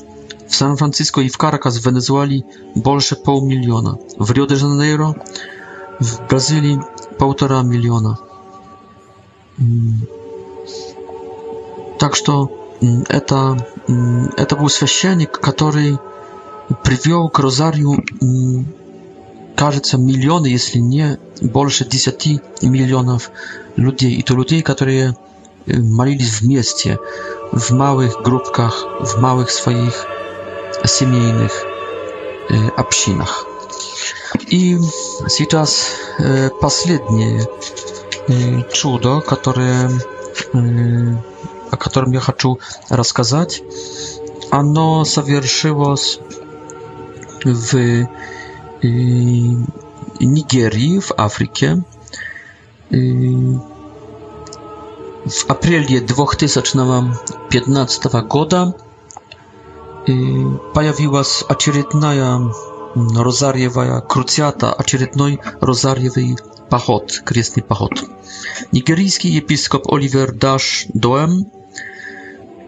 [0.48, 2.42] W San Francisco i w Caracas w Wenezueli
[2.76, 3.94] больше pół miliona.
[4.20, 5.14] W Rio de Janeiro
[6.02, 6.82] В Бразилии
[7.16, 8.18] полтора миллиона.
[12.00, 12.50] Так что
[13.08, 13.66] это,
[14.36, 15.98] это был священник, который
[16.82, 18.02] привел к Розарию,
[19.54, 23.30] кажется, миллионы, если не больше десяти миллионов
[23.76, 24.14] людей.
[24.16, 25.16] И то людей, которые
[25.66, 26.98] э, молились вместе,
[27.52, 29.94] в малых группках, в малых своих
[30.84, 31.52] семейных
[32.50, 33.46] э, общинах.
[34.50, 34.78] И
[35.28, 35.92] сейчас
[36.60, 37.46] последнее
[38.72, 39.88] чудо, которое,
[40.54, 42.58] о котором я хочу
[42.88, 43.62] рассказать.
[44.50, 46.20] Оно совершилось
[47.44, 48.06] в
[48.84, 51.82] Нигерии, в Африке.
[52.90, 53.60] В
[55.50, 58.74] апреле 2015 года
[60.74, 62.52] появилась очередная
[62.96, 66.36] rozarjewaja krucjata, a cierpnoj rozarjewej
[66.68, 67.92] pachot, kresny pachot.
[68.72, 71.44] Nigerijski episkop Oliver Dash Doem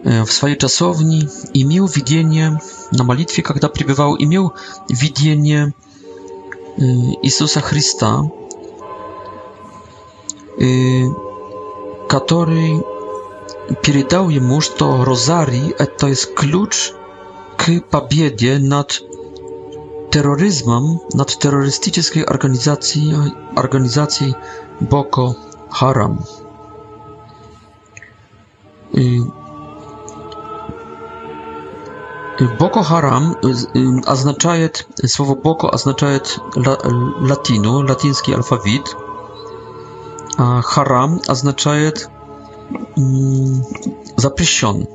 [0.05, 2.57] e, w swojej czasowni i miał widzenie
[2.91, 4.49] na modlitwie, kiedy przybywał, i miał
[4.89, 5.71] widzenie e,
[7.23, 8.21] Jezusa Chrysta,
[12.07, 12.81] który
[13.81, 16.93] передал ему, что розарий– to jest klucz
[17.57, 19.01] к победе nad
[20.15, 22.25] terroryzmem nad terrorystycznej
[23.55, 24.33] organizacji
[24.81, 25.33] Boko
[25.69, 26.17] Haram.
[32.59, 33.35] Boko Haram
[34.07, 34.69] oznacza y,
[35.03, 36.07] y, słowo Boko oznacza
[37.29, 38.95] latino, latyński alfabet.
[40.37, 41.71] A Haram oznacza
[42.97, 43.61] mm,
[44.17, 44.85] zapryszony.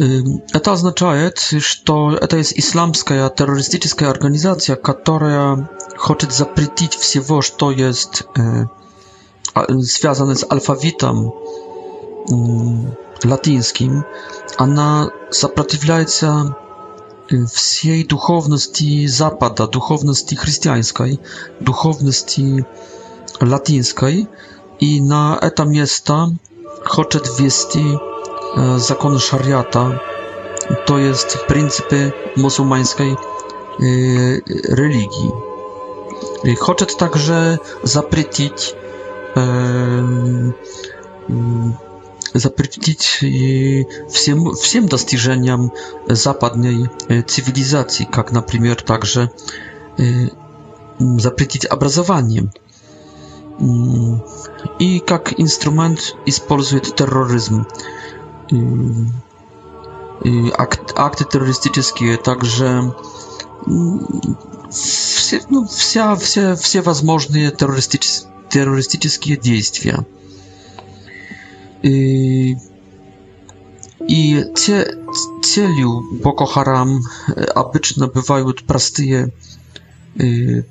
[0.00, 8.22] Эм, это означает, что это есть исламская террористическая организация, которая хочет запретить всего, что есть
[8.34, 8.64] э,
[9.52, 11.34] а, связано с алфавитом
[13.24, 14.06] латинским.
[14.56, 16.56] Она сопротивляется
[17.30, 21.20] э, всей духовности Запада, духовности христианской,
[21.60, 22.64] духовности
[23.38, 24.28] латинской,
[24.78, 26.30] и на это место
[26.86, 27.84] хочет ввести
[28.56, 29.98] E, zakon szariata,
[30.86, 33.16] to jest pryncypy muzułmańskiej e,
[34.74, 35.30] religii.
[36.44, 38.74] E, Chcę także zaprytić
[39.36, 40.52] mm,
[42.34, 43.20] zaprytić
[44.10, 44.44] wszystkim
[44.90, 45.68] wszystkim
[46.08, 46.86] zapadnej
[47.26, 49.28] cywilizacji, jak na przykład także
[51.16, 52.50] zaprytić obrazowaniem
[53.60, 54.18] mm,
[54.78, 57.64] i jak instrument используje terroryzm.
[60.22, 62.94] и акт, акты террористические, также
[64.70, 70.06] все, ну, вся, все, все возможные террористичес, террористические действия.
[71.82, 72.52] И,
[74.06, 74.96] и те,
[75.42, 77.00] целью Боко Харам
[77.34, 79.32] э, обычно бывают простые
[80.16, 80.62] э,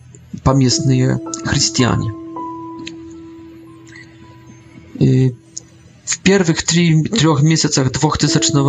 [0.43, 2.13] поместные христиане.
[4.99, 5.34] И
[6.10, 8.66] w pierwszych trzech miesiącach 2000-15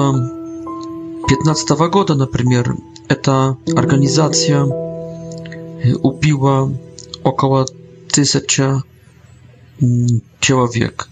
[1.78, 2.26] roku, na przykład,
[3.22, 4.64] ta organizacja
[6.02, 6.68] ubiła
[7.24, 7.64] około
[8.12, 8.44] 1000
[10.40, 11.08] człowiek.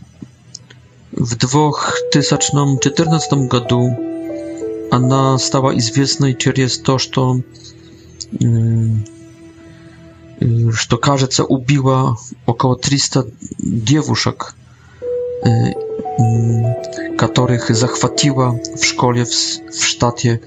[1.12, 2.78] W 2000-14
[3.52, 3.94] roku
[4.90, 5.72] ona stała
[6.04, 7.06] znana przez to, że
[10.68, 12.14] że to, кажется, ubiła
[12.46, 13.22] około 300
[13.60, 14.54] dziewuszek.
[16.20, 16.64] Mm,
[17.32, 19.30] których zachwyciła w szkole w,
[19.78, 20.38] w sztacie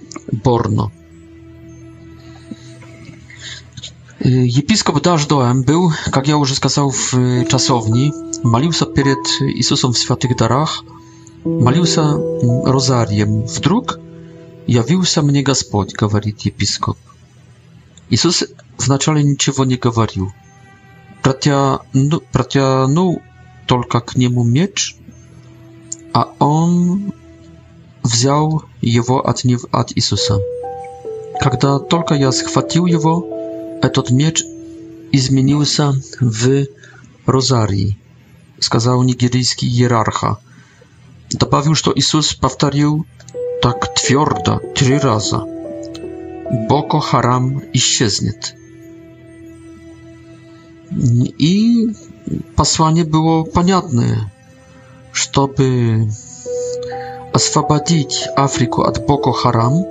[0.44, 0.90] Borno.
[4.26, 8.12] Y, episkop Dashdoem był, jak ja już wskazał w y, czasowni,
[8.44, 10.84] malił się przed Jezusem w świętych darach,
[11.46, 12.22] malił się mm,
[12.66, 13.42] rozariem.
[13.46, 14.00] Wdruk
[14.68, 16.98] jawił się mnie Gospodź, mówi episkop.
[18.12, 18.44] Jezus
[18.80, 20.32] wначале niczego nie mówił.
[21.22, 23.16] Protianu, protianu
[23.68, 25.01] tylko k niemu miecz
[26.14, 27.14] а он
[28.04, 30.38] взял его от, него, от Иисуса.
[31.40, 34.44] Когда только я схватил его, этот меч
[35.12, 36.66] изменился в
[37.26, 37.98] розарий,
[38.60, 40.38] сказал нигерийский иерарха.
[41.32, 43.06] Добавил, что Иисус повторил
[43.62, 45.44] так твердо три раза.
[46.68, 48.56] Боко Харам исчезнет.
[50.94, 51.88] И
[52.58, 54.30] послание было понятное.
[55.14, 56.10] чтобы
[57.34, 59.86] освободить Африку от Боко Харам,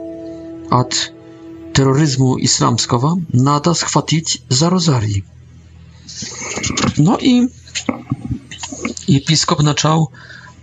[0.71, 1.13] от
[1.75, 5.25] терроризму исламского, надо схватить за розарий.
[6.99, 7.49] No i
[9.09, 10.09] episkop zaczął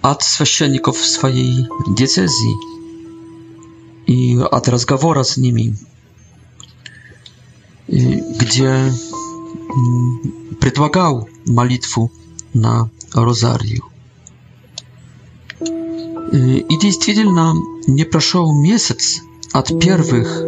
[0.01, 2.55] od священников swojej diecezji
[4.07, 5.73] i od rozmowy z nimi,
[8.39, 8.93] gdzie
[10.59, 12.09] предлагал молитву
[12.53, 13.86] на розарию.
[16.31, 17.53] И действительно,
[17.87, 19.21] не прошел месяц
[19.53, 20.43] от первых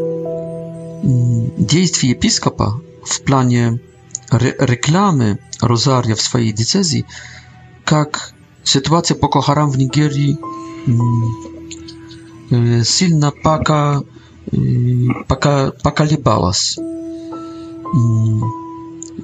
[1.57, 3.79] действий епископа в плане
[4.29, 7.05] ре рекламы Розария в своей децезии,
[7.85, 8.33] как
[8.65, 10.37] ситуация по Кохарам в Нигерии
[12.83, 14.01] сильно пока,
[15.27, 16.77] пока, поколебалась.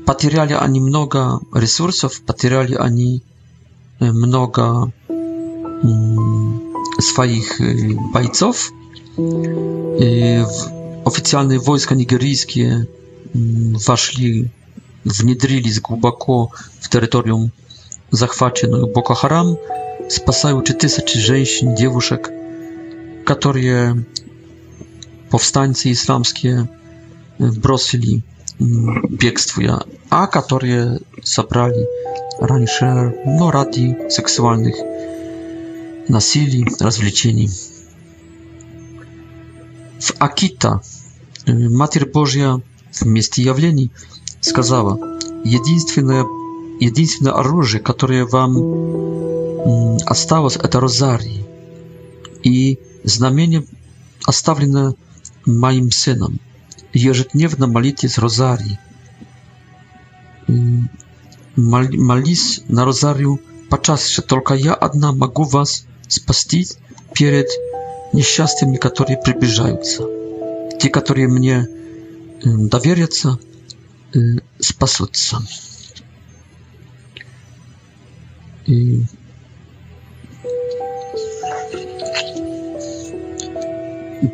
[0.05, 3.23] Потеряли они много ресурсов, потеряли они
[3.99, 4.91] много
[5.85, 6.59] Mm,
[7.01, 8.71] swoich y, bajców.
[10.01, 10.43] Y,
[11.05, 12.85] oficjalne wojska nigeryjskie
[13.35, 14.49] mm, weszli,
[15.05, 16.47] wniedrili z głęboko
[16.81, 17.49] w terytorium
[18.11, 19.55] zachwacie no Boko Haram,
[20.09, 20.77] spasają czy
[21.19, 22.31] żeńsin, dziewuszek,
[23.25, 23.95] które
[25.29, 26.65] powstańcy islamskie
[27.41, 28.21] y, bросili
[28.61, 29.61] mm, biegstwu,
[30.09, 31.81] a które zabrali
[32.41, 34.75] раньше, no, ради сексуальных
[36.07, 37.49] насилий, развлечений.
[39.99, 40.81] В Акита
[41.47, 43.91] Матерь Божья в месте явлений
[44.41, 44.97] сказала,
[45.43, 46.23] единственное,
[46.79, 51.45] единственное оружие, которое вам осталось, это розарий
[52.43, 53.65] и знамение,
[54.25, 54.95] оставленное
[55.45, 56.39] моим сыном.
[56.93, 58.77] Ежедневно молитесь розарий.
[61.55, 63.39] Молись на розарию
[63.69, 66.65] почаще, только я одна могу вас спасти
[67.13, 67.47] перед
[68.13, 70.03] несчастьями, которые приближаются.
[70.79, 71.67] Те, которые мне
[72.43, 73.39] доверятся,
[74.13, 74.19] э,
[74.59, 75.37] спасутся.
[78.67, 79.01] И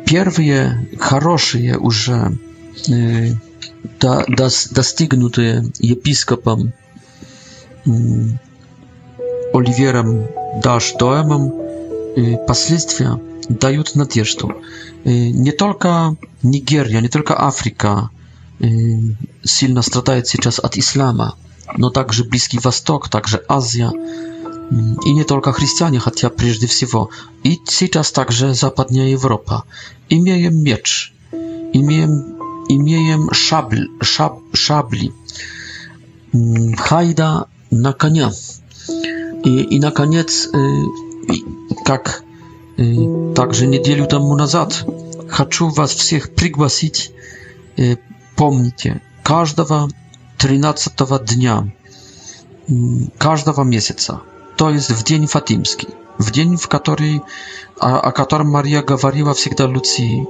[0.06, 2.38] первые хорошие уже
[2.88, 3.30] э,
[4.00, 6.72] до, до, достигнутые епископом
[7.86, 7.90] э,
[9.52, 10.26] Оливером
[10.62, 11.61] Дашдоемом
[12.46, 14.54] последствия дают надежду.
[15.04, 18.10] Не только Нигерия, не только Африка
[19.42, 21.36] сильно страдает сейчас от ислама,
[21.76, 23.90] но также Близкий Восток, также Азия.
[25.04, 27.10] И не только христиане, хотя прежде всего.
[27.44, 29.64] И сейчас также Западная Европа.
[30.08, 31.12] Имеем меч,
[31.72, 32.36] имеем,
[32.68, 35.12] имеем шабль, шаб, шабли,
[36.78, 38.32] хайда на коня.
[39.44, 40.48] И, и наконец,
[41.28, 41.44] И
[41.84, 42.24] как
[43.34, 44.84] также неделю тому назад
[45.28, 47.12] хочу вас всех пригласить.
[48.36, 49.88] Помните, каждого
[50.38, 51.70] 13 дня
[53.18, 54.20] каждого месяца,
[54.56, 57.20] то есть в день Фатимский, в день, в который,
[57.80, 60.26] о, о котором Мария говорила всегда Луции.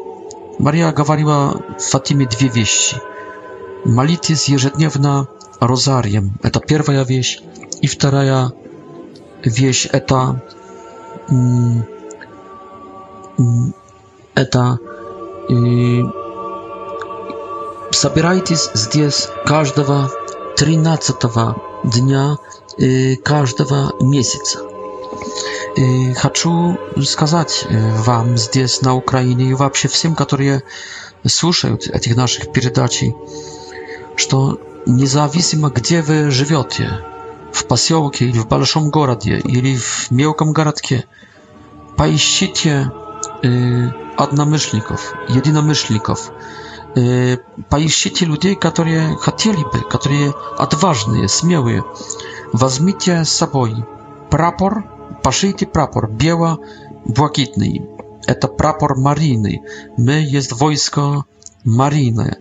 [0.58, 2.96] Мария говорила Фатиме две вещи.
[3.84, 5.28] Молитесь ежедневно
[5.60, 6.32] розарием.
[6.42, 7.40] Это первая вещь.
[7.80, 8.52] И вторая
[9.44, 10.40] вещь– это
[14.34, 14.78] это
[17.92, 20.10] собирайтесь здесь каждого
[20.56, 21.16] 13
[21.84, 22.36] дня
[23.24, 24.60] каждого месяца.
[26.16, 30.62] Хочу сказать вам здесь, на Украине, и вообще всем, которые
[31.26, 33.04] слушают этих наших передач,
[34.16, 36.90] что независимо, где вы живете,
[37.52, 41.06] в поселке или в большом городе, или в мелком городке.
[41.96, 42.90] Поищите
[43.42, 46.30] э, одномышленников, единомышленников.
[46.96, 47.36] Э,
[47.68, 51.84] поищите людей, которые хотели бы, которые отважные, смелые.
[52.52, 53.72] Возьмите с собой
[54.30, 54.84] прапор,
[55.22, 57.86] пошейте прапор бело-блакитный.
[58.26, 59.60] Это прапор Марины.
[59.96, 61.24] Мы есть войско
[61.64, 62.36] Марины.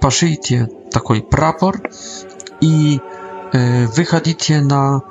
[0.00, 1.80] Пошейте такой прапор
[2.60, 3.00] и
[3.52, 5.02] Выходите на,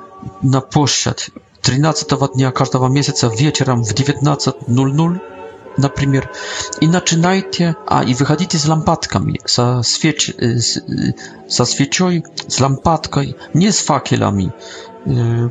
[0.42, 1.30] на площадь
[1.62, 5.18] 13 дня каждого месяца вечером в 19.00,
[5.76, 6.30] например,
[6.80, 10.78] и начинайте, а и выходите с лампадками, со, свеч, с,
[11.48, 14.52] со свечой, с лампадкой, не с факелами,
[15.04, 15.48] э,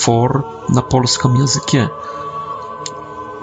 [0.02, 0.44] utwór
[0.76, 1.78] na polskim języku.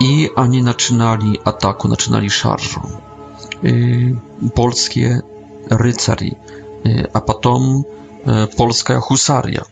[0.01, 2.81] I oni zaczynali ataku, zaczynali szarżą.
[3.65, 4.17] Y,
[4.55, 5.21] polskie
[5.71, 6.25] rycerze,
[6.87, 7.83] y, A potem
[8.29, 9.65] E, polska husaria.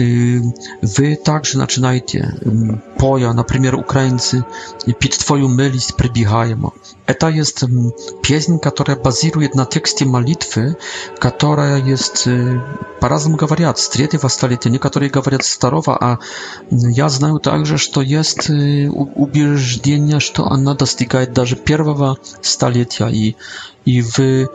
[0.00, 0.40] Y,
[0.82, 4.42] wy także zaczynajcie mm, poja, na przykład Ukraińcy
[4.98, 6.72] pit twoją myli przybijajmo.
[7.06, 7.90] Eta jest mm,
[8.22, 10.74] pieśń, która bazuje na tekście malitwy,
[11.20, 12.60] która jest y,
[13.00, 14.28] po razem gawariat z trzeciego
[14.66, 20.42] nie, Niektórzy gawariat starowa, a mm, ja znam także, że to jest y, ubieżdżenie, że
[20.44, 23.34] ona dostiga даже pierwszego stulecia i
[23.86, 24.46] i w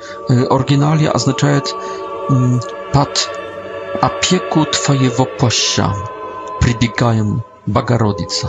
[0.49, 1.47] oryginale oznacza
[2.31, 2.59] Mm,
[2.93, 3.29] Pat,
[4.01, 5.93] a pieku Twojego pościa
[6.59, 8.47] przybiegają bagarodica.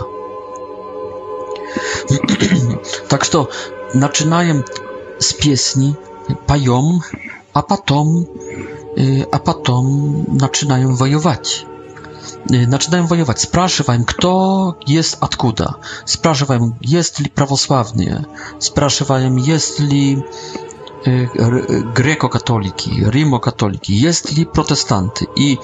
[3.09, 3.47] tak to,
[3.95, 4.63] zaczynałem
[5.19, 5.95] z piosni,
[6.47, 6.99] pają,
[7.53, 8.25] a potem
[8.97, 11.65] y, a potem zaczynają wojować.
[12.69, 13.41] Zaczynają y, wojować.
[13.41, 15.73] Spraszywałem, kto jest odkuda.
[16.05, 18.23] Spraszywałem, jest li prawosławnie.
[18.59, 20.21] Spraszywałem, jest li
[21.07, 21.27] Y,
[21.95, 25.57] grekokatoliki, rimokatoliki, jest li protestanty i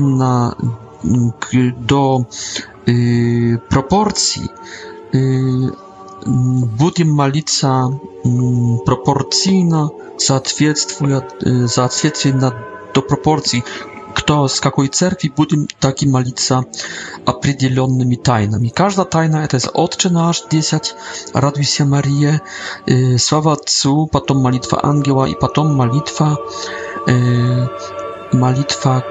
[0.00, 0.54] na
[1.76, 2.18] do
[3.68, 4.42] proporcji
[6.78, 7.88] budim malica
[8.86, 9.88] proporcyjna
[10.26, 11.20] zaatwiedztwuje
[12.34, 12.52] na
[12.94, 13.62] do proporcji
[14.14, 16.64] кто с какой церкви, будем так и молиться
[17.26, 18.68] определенными тайнами.
[18.68, 20.94] Каждая тайна– это «Отче наш» 10,
[21.34, 22.42] «Радуйся, Мария»,
[22.86, 26.38] э, «Слава Отцу», потом молитва ангела и потом молитва,
[27.06, 27.68] э,
[28.32, 29.04] молитва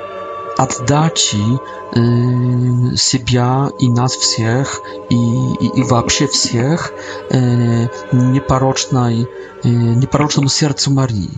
[0.57, 6.91] отдачи э, себя и нас всех и, и, и вообще всех
[7.31, 9.25] э, непорочной,
[9.63, 11.29] э, непорочному сердцу Марии.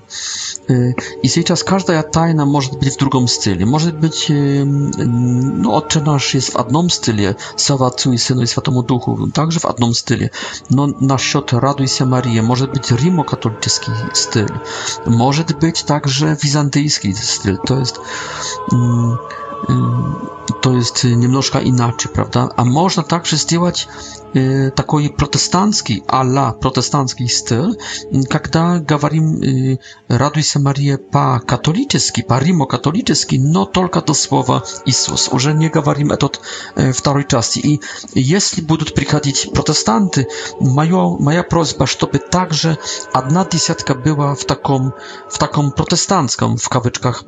[1.24, 3.66] И сейчас каждая тайна может быть в другом стиле.
[3.66, 8.84] Может быть, ну, Отче наш есть в одном стиле, Слава Отцу и Сыну и Святому
[8.84, 10.32] Духу также в одном стиле.
[10.70, 14.50] Но насчет «Радуйся, Мария» может быть римо-католический стиль.
[15.06, 17.58] Может быть также византийский стиль.
[17.58, 17.98] То есть
[20.62, 22.50] to jest y, niemnożka inaczej, prawda?
[22.56, 23.88] A można także zdjęłać
[24.68, 27.76] e, taki protestancki, ala protestancki styl,
[28.32, 29.42] kiedy gawarim
[30.14, 30.60] e, raduj się
[31.12, 36.42] pa katolicki, pa rimo katolicki, no tylko to słowa Isus, już nie gawarim etod
[36.94, 37.74] w drugiej części.
[37.74, 37.80] I
[38.16, 40.26] jeśli będą przychodzić protestanty,
[40.62, 42.76] moja, moja prośba, żeby także
[43.16, 44.92] jedna dziesiątka była w takim,
[45.30, 47.24] w takim protestanckim, w kawyczkach,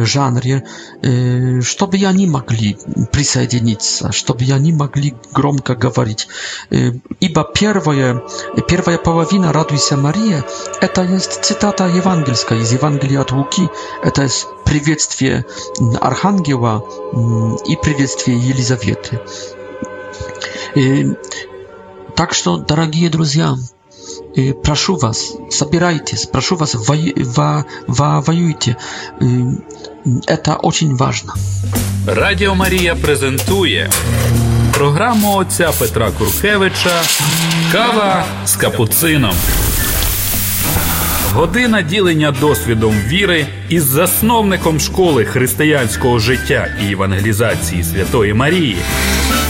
[0.00, 0.60] e, żanrze, e,
[1.78, 2.76] żeby ja nie они могли
[3.12, 6.28] присоединиться, чтобы они могли громко говорить.
[7.20, 8.22] Ибо первая,
[8.68, 10.44] первая половина «Радуйся, Мария»—
[10.80, 13.68] это есть цитата евангельская из Евангелия от Луки.
[14.02, 15.44] Это есть приветствие
[16.00, 16.82] Архангела
[17.68, 19.20] и приветствие Елизаветы.
[22.16, 23.54] Так что, дорогие друзья,
[24.62, 26.94] прошу вас, собирайтесь, прошу вас, во,
[27.36, 28.76] во, во, воюйте.
[30.26, 31.34] Это очень важно.
[32.06, 33.90] Радіо Марія презентує
[34.72, 37.02] програму отця Петра Куркевича
[37.72, 39.34] Кава з капуцином.
[41.32, 48.76] Година ділення досвідом віри із засновником школи християнського життя і евангелізації Святої Марії.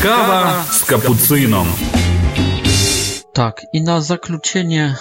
[0.02, 1.66] Кава з капуцином.
[3.32, 4.98] Так, і на заключення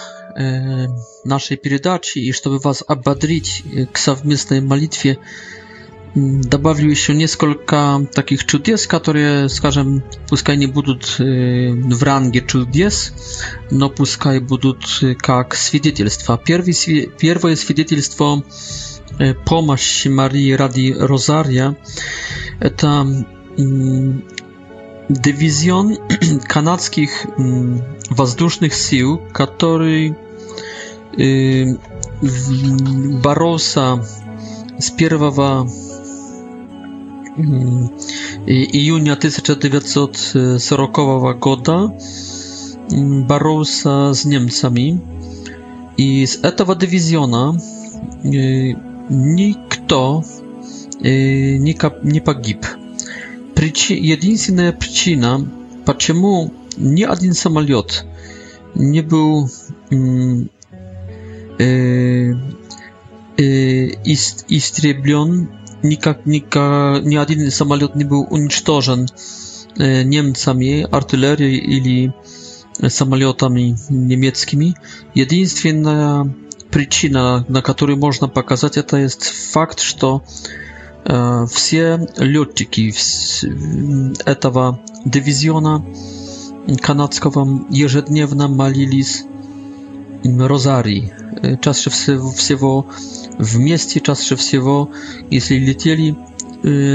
[1.24, 5.18] нашей передачи и чтобы вас ободрить к совместной молитве,
[6.14, 13.12] добавлю еще несколько таких чудес, которые, скажем, пускай не будут в ранге чудес,
[13.70, 16.36] но пускай будут как свидетельства.
[16.46, 18.44] Первое свидетельство
[19.46, 21.76] помощи Марии ради Розария–
[22.60, 23.24] это
[25.08, 25.98] дивизион
[26.48, 27.26] канадских
[28.10, 30.16] воздушных сил, который
[33.22, 34.04] Бароса
[34.78, 35.16] с 1
[38.46, 40.96] июня 1940
[41.38, 41.92] года
[43.28, 45.00] боролся с немцами.
[45.96, 47.56] И с этого дивизиона
[48.24, 50.22] никто
[51.02, 52.66] не погиб.
[53.88, 55.48] единственная причина,
[55.86, 58.04] почему ни один самолет
[58.74, 59.48] не был
[64.50, 65.30] istrzeblion.
[65.30, 69.06] Y, y, nikak, nikak, ni jeden samolot nie był unicestwiony
[69.80, 72.10] y, Niemcami, artylerią ili
[72.88, 74.74] samolotami niemieckimi.
[75.14, 76.24] Jedynstwienna
[76.70, 79.94] przyczyna, na której można pokazać, to jest fakt, że
[81.04, 81.98] e, wszyscy
[82.34, 82.92] lotniki
[84.40, 85.80] tego dywizjona
[86.82, 89.24] kanadzkiego jeżdżdniewna malili z
[90.38, 91.10] rozarii
[91.62, 92.86] чаще всего
[93.38, 94.90] вместе, чаще всего,
[95.30, 96.16] если летели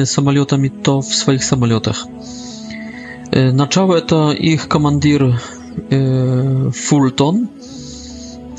[0.06, 2.08] самолетами, то в своих самолетах.
[3.32, 5.40] Начало это их командир
[5.90, 7.50] Фултон,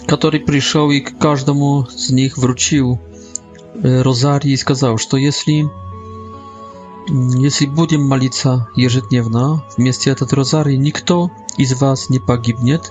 [0.06, 2.98] который пришел и к каждому из них вручил
[3.82, 5.64] розарий и сказал, что если
[7.42, 12.82] если будем молиться ежедневно вместе этот розарий, никто из вас не погибнет,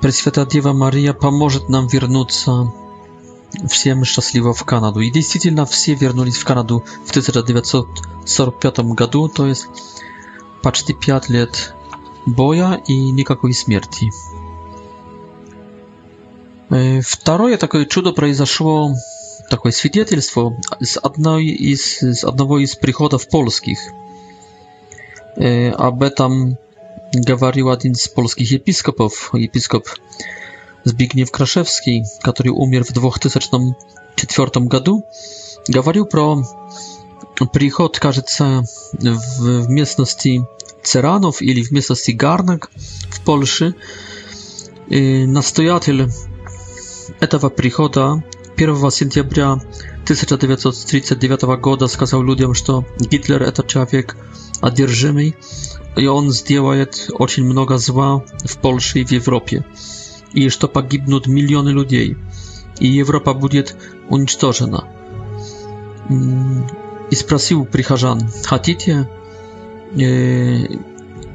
[0.00, 2.72] Пресвятая Дева Мария поможет нам вернуться
[3.68, 5.00] всем счастливо в Канаду.
[5.00, 9.66] И действительно, все вернулись в Канаду в 1945 году, то есть
[10.62, 11.74] почти пять лет
[12.24, 14.10] боя и никакой смерти.
[17.02, 18.94] Второе такое чудо произошло,
[19.50, 23.78] такое свидетельство с, одной из, с одного из приходов польских.
[25.36, 26.56] Об этом
[27.14, 29.84] Gawarił jeden z polskich episkopów, episkop
[30.84, 35.02] Zbigniew Kraszewski, który umierł w 2004 roku.
[35.68, 36.42] Gawarił pro
[37.52, 38.62] przychod, кажется,
[39.02, 40.42] w, w miejscowości
[40.82, 42.70] Ceranów, ili w miejscowości Garnek
[43.10, 43.72] w Polsce.
[44.92, 46.08] Y, Nastojatel
[47.30, 48.16] tego przychoda
[48.58, 49.56] 1 sierpnia
[50.04, 54.16] 1939 roku skazał ludziom, że Hitler to człowiek
[54.62, 55.32] odjeżdżony,
[55.96, 59.64] он сделает очень много зла в Польше и в Европе,
[60.32, 62.16] и что погибнут миллионы людей,
[62.78, 63.76] и Европа будет
[64.08, 64.84] уничтожена.
[67.10, 69.08] И спросил прихожан, хотите
[69.96, 70.66] э,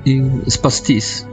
[0.06, 1.26] и спастись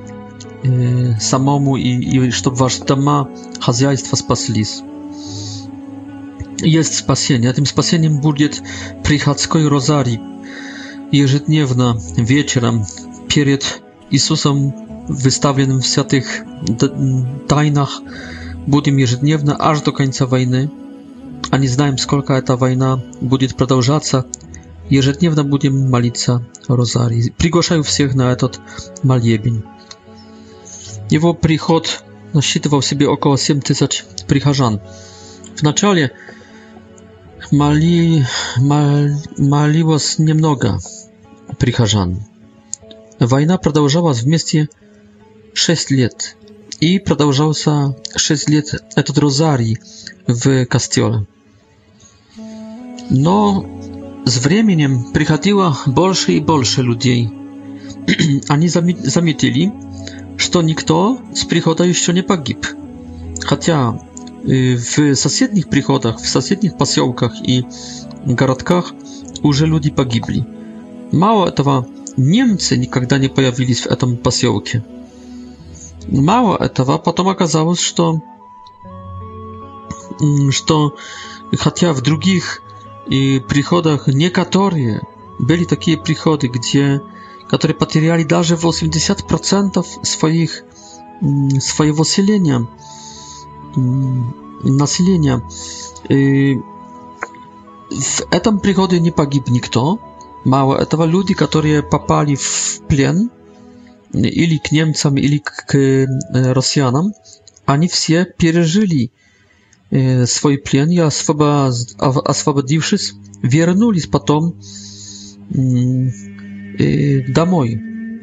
[0.65, 3.29] э, самому, и, и чтобы ваши дома,
[3.61, 4.83] хозяйства спаслись?
[6.59, 7.51] Есть спасение.
[7.51, 8.63] Этим спасением будет
[9.05, 10.21] приходской розарий,
[11.13, 12.85] ежедневно вечером
[13.35, 16.45] перед Иисусом выставленным в святых
[17.49, 18.03] тайнах
[18.67, 20.71] будем ежедневно аж до конца войны,
[21.51, 24.27] а не знаем, сколько эта война будет продолжаться,
[24.91, 27.31] ежедневно будем молиться о Розарии.
[27.37, 28.61] Приглашаю всех на этот
[29.03, 29.63] молебень.
[31.11, 32.05] Его приход
[32.35, 34.81] насчитывал себе около 7 тысяч прихожан.
[35.61, 36.11] Вначале
[37.51, 38.27] моли,
[38.59, 39.09] мол,
[39.39, 40.79] молилось немного
[41.59, 42.19] прихожан.
[43.27, 44.69] Война продолжалась вместе
[45.55, 46.37] шесть лет,
[46.81, 49.79] и продолжался шесть лет этот розарий
[50.27, 51.25] в костеле.
[53.11, 53.65] Но
[54.27, 57.31] с временем приходило больше и больше людей.
[58.49, 59.73] Они заметили,
[60.37, 62.67] что никто с прихода еще не погиб.
[63.43, 64.01] Хотя
[64.43, 67.65] в соседних приходах, в соседних поселках и
[68.25, 68.93] городках
[69.45, 70.45] уже люди погибли.
[71.13, 71.87] Мало этого,
[72.17, 74.85] Немцы никогда не появились в этом поселке.
[76.09, 78.21] Мало этого, потом оказалось, что
[80.51, 80.97] что
[81.59, 82.63] хотя в других
[83.09, 85.01] и приходах некоторые
[85.39, 87.01] были такие приходы, где
[87.49, 90.65] которые потеряли даже 80% своих
[91.61, 92.69] своего селения
[94.65, 95.43] населения.
[96.09, 96.61] И
[97.91, 99.99] в этом приходе не погиб никто
[100.45, 100.77] мало.
[100.81, 103.31] Это люди, которые попали в плен
[104.13, 105.73] или к немцам, или к
[106.33, 107.13] россиянам.
[107.65, 109.13] Они все пережили
[110.27, 114.57] свой плен и, освободившись, вернулись потом
[117.35, 117.81] домой.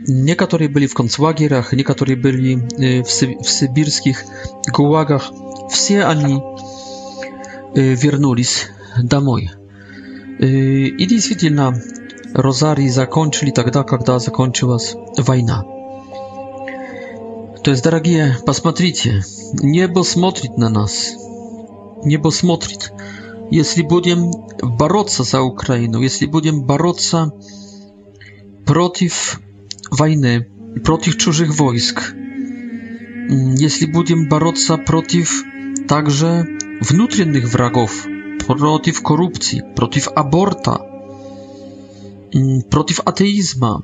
[0.08, 2.56] Некоторые были в концлагерях, некоторые были
[3.04, 4.24] в сибирских
[4.74, 5.30] гулагах.
[5.70, 6.42] Все они
[7.76, 8.68] вернулись
[9.04, 9.52] домой.
[10.42, 11.76] И действительно,
[12.34, 15.64] розарий закончили тогда, когда закончилась война.
[17.64, 19.24] То есть, дорогие, посмотрите,
[19.54, 21.12] небо смотрит на нас.
[22.04, 22.94] Небо смотрит.
[23.52, 24.32] Если будем
[24.78, 27.34] бороться за Украину, если будем бороться
[28.66, 29.42] против
[29.92, 30.48] войны,
[30.86, 32.14] против чужих войск,
[33.30, 35.44] если будем бороться против
[35.88, 36.46] также
[36.82, 38.06] внутренних врагов,
[38.48, 40.89] против коррупции, против аборта,
[42.70, 43.82] protiv ateizma,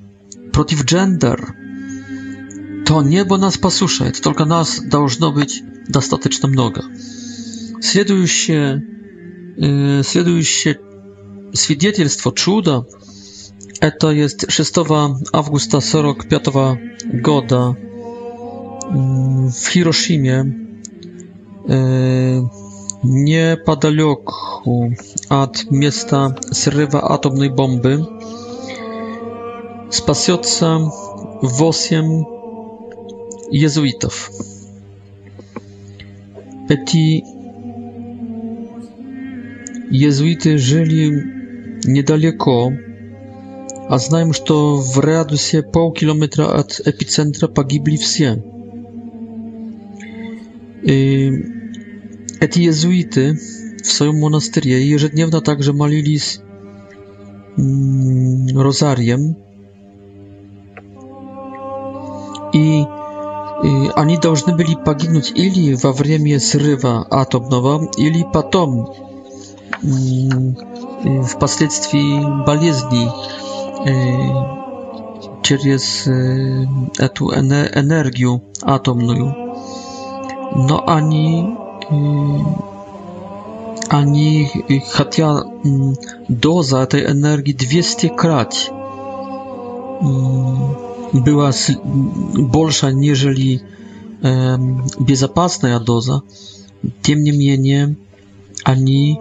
[0.51, 1.39] protiv gender.
[2.85, 6.83] To небо нас послушает, только нас должно быть достаточно много.
[7.81, 8.83] Следующее,
[9.57, 10.79] э, следующее
[11.53, 12.87] свидетельство, чудо,
[13.79, 14.77] это есть 6
[15.33, 16.77] августа 45
[17.21, 17.75] года
[18.89, 20.67] в Хиросиме.
[21.67, 22.41] Э,
[23.05, 24.33] nie niepodaleku
[25.29, 28.03] od miejsca zrywa atomnej bomby
[29.89, 30.77] spasiotca
[31.43, 32.23] wosiem
[33.51, 34.29] jezuitów.
[36.67, 37.23] Peti
[39.91, 41.11] jezuity żyli
[41.87, 42.71] niedaleko,
[43.89, 44.41] a znają, że
[44.93, 48.41] w radiusie pół kilometra od epicentra pogibli wszyscy.
[52.39, 53.39] Эти иезуиты
[53.81, 56.41] в своем монастыре ежедневно также молились
[57.57, 59.37] розарием,
[62.53, 68.93] и, и они должны были погибнуть или во время срыва атомного, или потом,
[71.31, 73.07] впоследствии болезни,
[75.41, 76.07] через
[76.97, 79.33] эту энергию атомную.
[80.55, 81.55] Но они
[83.89, 84.49] они,
[84.89, 85.43] хотя
[86.27, 88.71] доза этой энергии 200 крат
[91.13, 91.51] была
[92.33, 93.61] больше, нежели
[94.99, 96.23] безопасная доза,
[97.01, 97.95] тем не менее
[98.63, 99.19] они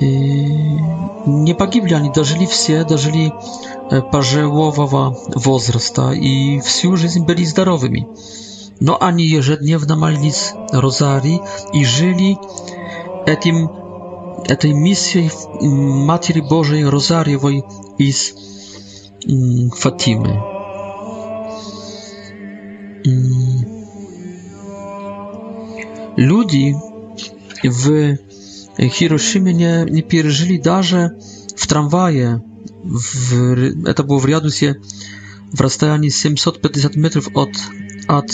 [0.00, 3.32] не погибли, они дожили все, дожили
[4.10, 8.06] пожилого возраста и всю жизнь были здоровыми
[8.80, 11.38] no ani jeżedniewna malnic rozarii
[11.72, 12.36] i żyli
[13.26, 13.68] etim
[14.58, 15.30] tej misji
[16.06, 17.62] Matki Bożej Rozariowej
[18.12, 18.34] z
[19.76, 20.36] Fatimy.
[23.06, 23.44] Mm.
[26.16, 26.72] Ludzie
[27.64, 28.16] w
[28.92, 31.10] Hiroshimie nie, nie przeżyli darze
[31.56, 32.40] w tramwaje.
[33.96, 34.74] to było w Jadusie
[35.54, 37.48] w rozstaniu 750 metrów od,
[38.08, 38.24] od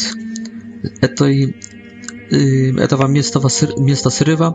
[1.01, 1.55] этой,
[2.79, 3.41] этого места,
[3.77, 4.51] места срыва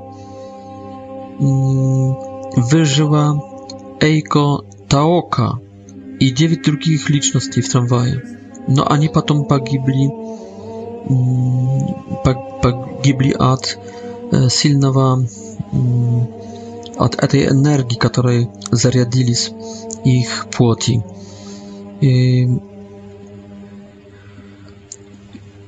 [1.38, 3.42] выжила
[4.00, 5.60] Эйко Таока
[6.20, 8.24] и девять других личностей в трамвае.
[8.68, 10.10] Но они потом погибли,
[12.62, 13.78] погибли от
[14.52, 15.24] сильного
[16.98, 19.52] от этой энергии, которой зарядились
[20.06, 21.04] их плоти.
[22.02, 22.48] И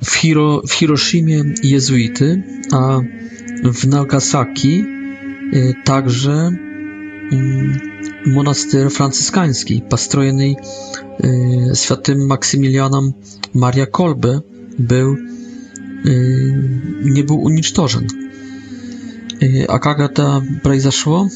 [0.04, 3.00] w, Hiro, w Hiroshimie jezuity, a
[3.64, 4.86] w Nagasaki
[5.54, 6.52] y, także
[7.32, 7.80] mm,
[8.26, 10.56] monaster francyskański, pastrojony
[11.74, 13.14] świętym Maksymilianem
[13.54, 14.40] Maria Kolbe,
[14.80, 15.14] był,
[16.06, 16.54] y,
[17.04, 18.08] nie był unicztożen.
[19.44, 21.28] Y, a jak to произошло?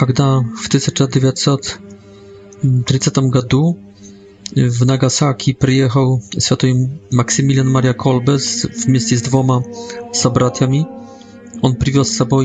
[0.00, 0.22] Kiedy
[0.62, 3.76] w 1930 roku?
[4.56, 8.38] w Nagasaki przyjechał święty Maksymilian Maria Kolbe
[8.84, 9.60] w mieście z dwoma
[10.12, 10.84] sobratami.
[11.62, 12.36] On przywiózł z sobą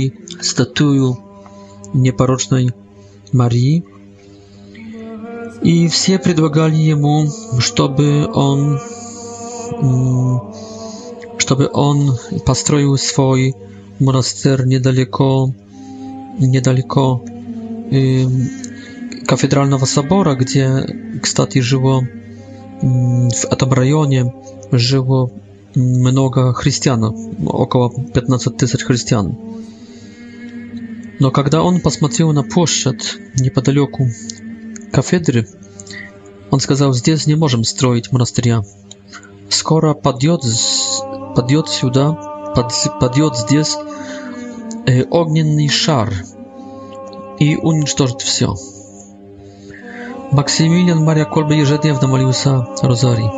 [0.41, 1.13] statuę
[1.95, 2.69] nieporocznej
[3.33, 3.83] Marii
[5.63, 7.31] i wszyscy predłagali jemu,
[7.77, 8.77] żeby on
[9.83, 10.39] mm,
[11.49, 12.13] żeby on
[12.45, 13.53] postroił swój
[13.99, 15.49] monaster niedaleko
[16.39, 17.19] niedaleko
[19.29, 20.85] кафедрального собора, где,
[21.21, 22.03] кстати, жило
[22.81, 24.33] в этом районе
[24.71, 25.29] жило
[25.75, 27.03] много христиан,
[27.45, 29.37] около 15 тысяч христиан.
[31.19, 34.07] Но когда он посмотрел на площадь неподалеку
[34.91, 35.47] кафедры,
[36.49, 38.63] он сказал, здесь не можем строить монастыря.
[39.49, 40.41] Скоро подъет,
[41.35, 43.77] подъет сюда, под, подъет здесь
[44.87, 46.11] э, огненный шар
[47.37, 48.55] и уничтожит все.
[50.31, 53.29] Maksymilian Maria Kolbe ежедневно молился розарий.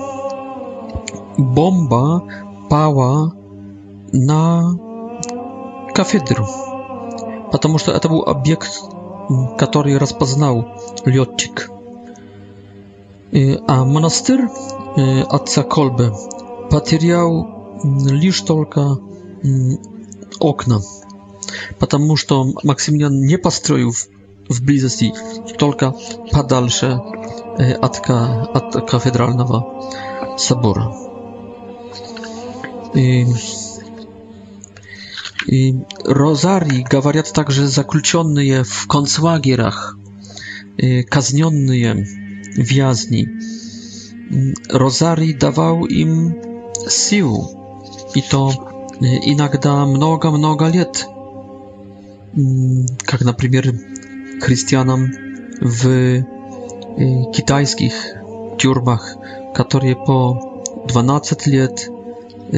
[1.38, 2.20] Bomba
[2.70, 3.32] пала
[4.12, 4.78] на
[5.94, 6.46] кафедру,
[7.52, 8.70] потому что это был объект,
[9.58, 10.68] который распознал
[11.06, 11.72] летчик.
[13.68, 14.48] А монастырь
[15.30, 16.12] отца Колбе
[16.70, 18.98] потерял лишь только
[20.42, 20.82] окна,
[21.80, 23.94] потому что Максимилиан не построил
[24.54, 25.12] w bliskości
[25.60, 25.94] tylko
[26.32, 27.00] po dalsze
[27.60, 29.80] e, atka od katedralnego
[30.38, 30.88] sobora.
[35.48, 35.76] I,
[37.34, 39.96] także zakluczone je w koncłagierach,
[40.84, 41.96] e, kazniony je
[42.58, 43.28] w jazni.
[44.72, 46.34] Rozarii dawał im
[46.90, 47.46] siłę
[48.16, 48.52] i to
[49.02, 51.06] e, inakda mnoga, mnoga lat.
[52.38, 53.66] Mm, jak na przykład
[54.42, 55.10] chrześcijanom
[55.62, 56.24] w y,
[57.34, 58.16] kitajskich
[58.58, 59.16] tiurbach,
[59.54, 60.48] które po
[60.90, 61.90] 12 lat
[62.54, 62.58] y,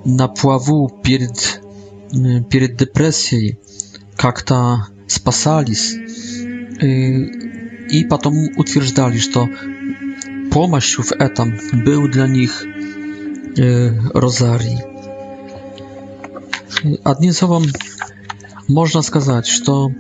[0.06, 1.62] na pławu przed,
[2.50, 3.40] przed depresją
[4.24, 5.74] jak to spasali
[7.92, 9.48] i potem utwierdzali, że to
[10.52, 12.66] pomoc w etam był dla nich
[14.14, 14.78] rozarii.
[17.04, 17.64] Одним словом,
[18.68, 19.92] можно сказать, что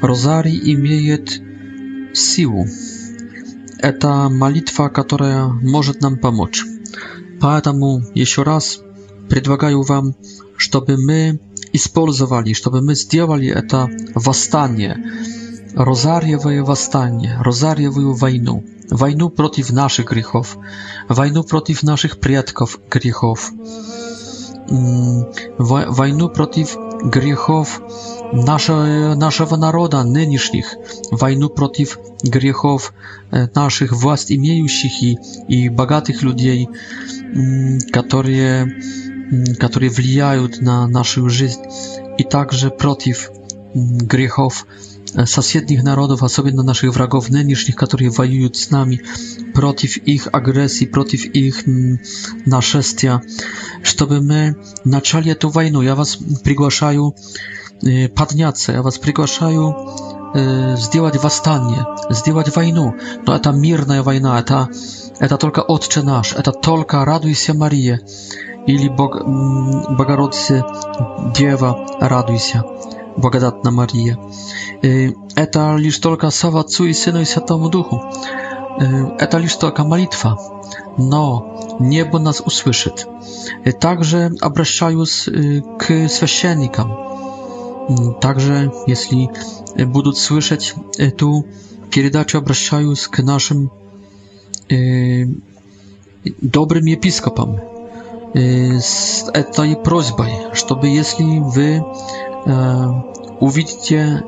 [0.00, 1.40] розарий имеет
[2.16, 2.66] силу.
[3.78, 6.64] Это молитва, которая может нам помочь.
[7.40, 8.80] Поэтому еще раз
[9.28, 10.14] предлагаю вам,
[10.56, 11.38] чтобы мы
[11.74, 14.96] использовали, чтобы мы сделали это восстание,
[15.74, 20.56] розарьевое восстание, розарьевую войну, войну против наших грехов,
[21.08, 23.52] войну против наших предков грехов
[24.68, 27.80] войну против грехов
[28.32, 30.74] нашего, нашего народа нынешних,
[31.10, 32.92] войну против грехов
[33.30, 36.68] наших власть имеющих и, и богатых людей,
[37.92, 38.72] которые,
[39.58, 41.60] которые влияют на нашу жизнь,
[42.18, 43.30] и также против
[43.74, 44.66] грехов
[45.26, 49.02] соседних народов, особенно наших врагов нынешних, которые воюют с нами,
[49.54, 51.64] против их агрессии, против их
[52.44, 53.22] нашествия,
[53.82, 55.82] чтобы мы начали эту войну.
[55.82, 57.14] Я вас приглашаю
[58.14, 59.74] подняться, я вас приглашаю
[60.78, 62.94] сделать восстание, сделать войну.
[63.26, 64.68] Но это мирная война, это,
[65.18, 68.00] это только Отче наш, это только «Радуйся, Мария»
[68.66, 69.16] или Бог,
[69.96, 70.62] «Богородице
[71.36, 72.64] Дева, радуйся»
[73.18, 74.18] благодатна Мария.
[74.82, 78.02] Это лишь только слава Отцу и Сыну и Святому Духу.
[78.78, 80.38] Это лишь только молитва,
[80.98, 83.06] но небо нас услышит.
[83.80, 85.24] Также обращаюсь
[85.78, 88.18] к священникам.
[88.20, 89.30] Также, если
[89.86, 91.46] будут слышать эту
[91.90, 93.70] передачу, обращаюсь к нашим
[94.68, 97.58] добрым епископам
[98.34, 101.82] с этой просьбой, чтобы если вы
[103.40, 104.22] увидите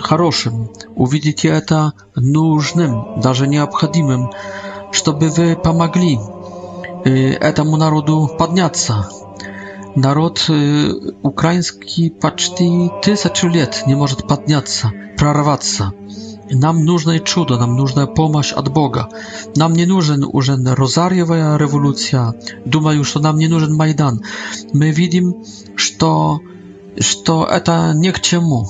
[0.00, 4.30] хорошим, увидите это нужным, даже необходимым,
[4.92, 6.18] чтобы вы помогли
[7.04, 9.08] этому народу подняться.
[9.94, 10.50] Народ
[11.22, 15.92] украинский почти тысячу лет не может подняться, прорваться.
[16.50, 19.08] Нам нужно чудо, нам нужна помощь от Бога.
[19.56, 22.34] Нам не нужен уже Розарьевая революция.
[22.64, 24.20] Думаю, что нам не нужен Майдан.
[24.74, 25.42] Мы видим,
[25.76, 26.40] что
[27.00, 28.68] что это не к чему.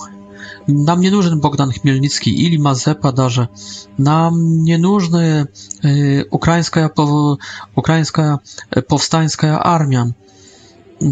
[0.67, 3.51] Нам не нужен Богдан Хмельницкий или Мазепа даже.
[3.99, 5.47] Нам не нужна
[5.83, 6.91] э, украинская,
[7.75, 8.41] украинская
[8.89, 10.15] повстанская армия,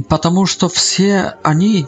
[0.08, 1.86] потому что все они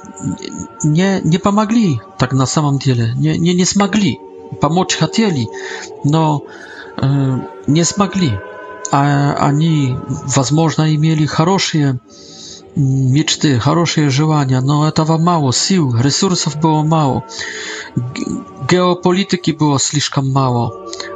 [0.83, 4.21] не, не помогли так на самом деле, не, не, не смогли.
[4.61, 5.49] Помочь хотели,
[6.05, 6.45] но
[6.99, 8.39] э, не смогли.
[8.93, 9.97] А они,
[10.27, 11.99] возможно, имели хорошие э,
[12.77, 17.25] мечты, хорошие желания, но этого мало, сил, ресурсов было мало,
[18.69, 20.73] геополитики было слишком мало.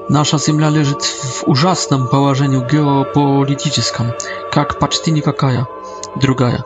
[0.09, 4.13] Наша Земля лежит в ужасном положении геополитическом,
[4.53, 5.67] как почти никакая
[6.17, 6.65] другая.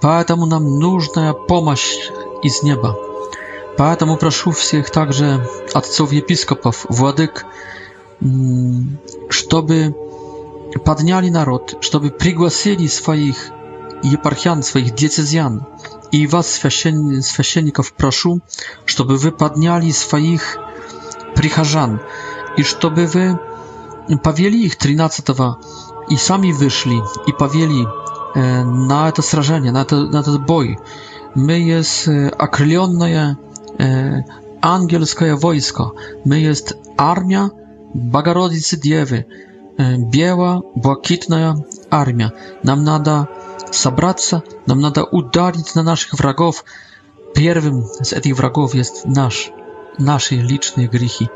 [0.00, 1.94] Поэтому нам нужна помощь
[2.42, 2.96] из неба.
[3.78, 7.46] Поэтому прошу всех также отцов-епископов, владык,
[9.30, 9.94] чтобы
[10.84, 13.36] подняли народ, чтобы пригласили своих
[14.04, 15.62] епархиан, своих диецезиан.
[16.12, 17.22] И вас, священ...
[17.22, 18.40] священников, прошу,
[18.84, 20.58] чтобы вы подняли своих
[21.34, 22.00] прихожан,
[22.56, 23.38] и чтобы вы
[24.22, 25.26] повели их 13
[26.10, 26.96] и сами вышли
[27.26, 27.84] и повели
[28.34, 30.76] э, на это сражение, на, это, на этот бой.
[31.34, 33.38] Мы есть окрыленное
[33.78, 34.18] э,
[34.60, 35.92] ангельское войско,
[36.26, 37.50] мы есть армия
[37.94, 39.24] Богородицы Девы,
[39.78, 42.32] э, белая, блакитная армия.
[42.64, 43.28] Нам надо
[43.72, 46.64] собраться, нам надо ударить на наших врагов.
[47.34, 49.50] Первым из этих врагов есть наш,
[49.98, 51.28] наши личные грехи.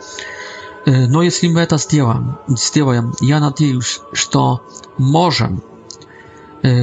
[0.84, 4.60] Но если мы это сделаем, сделаем, я надеюсь, что
[4.98, 5.60] можем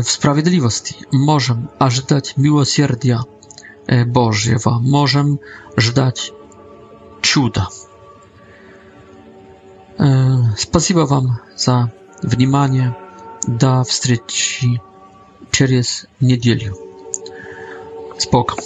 [0.03, 3.23] w sprawiedliwości możemy ażdać miłosierdzia
[4.07, 5.35] Bożego, możemy
[5.77, 6.33] żdać
[7.23, 7.67] cuda.
[10.57, 11.89] Спасибо вам за
[12.23, 12.95] внимание.
[13.47, 14.81] До встречи
[15.53, 16.75] через неделю.
[18.17, 18.57] Спок.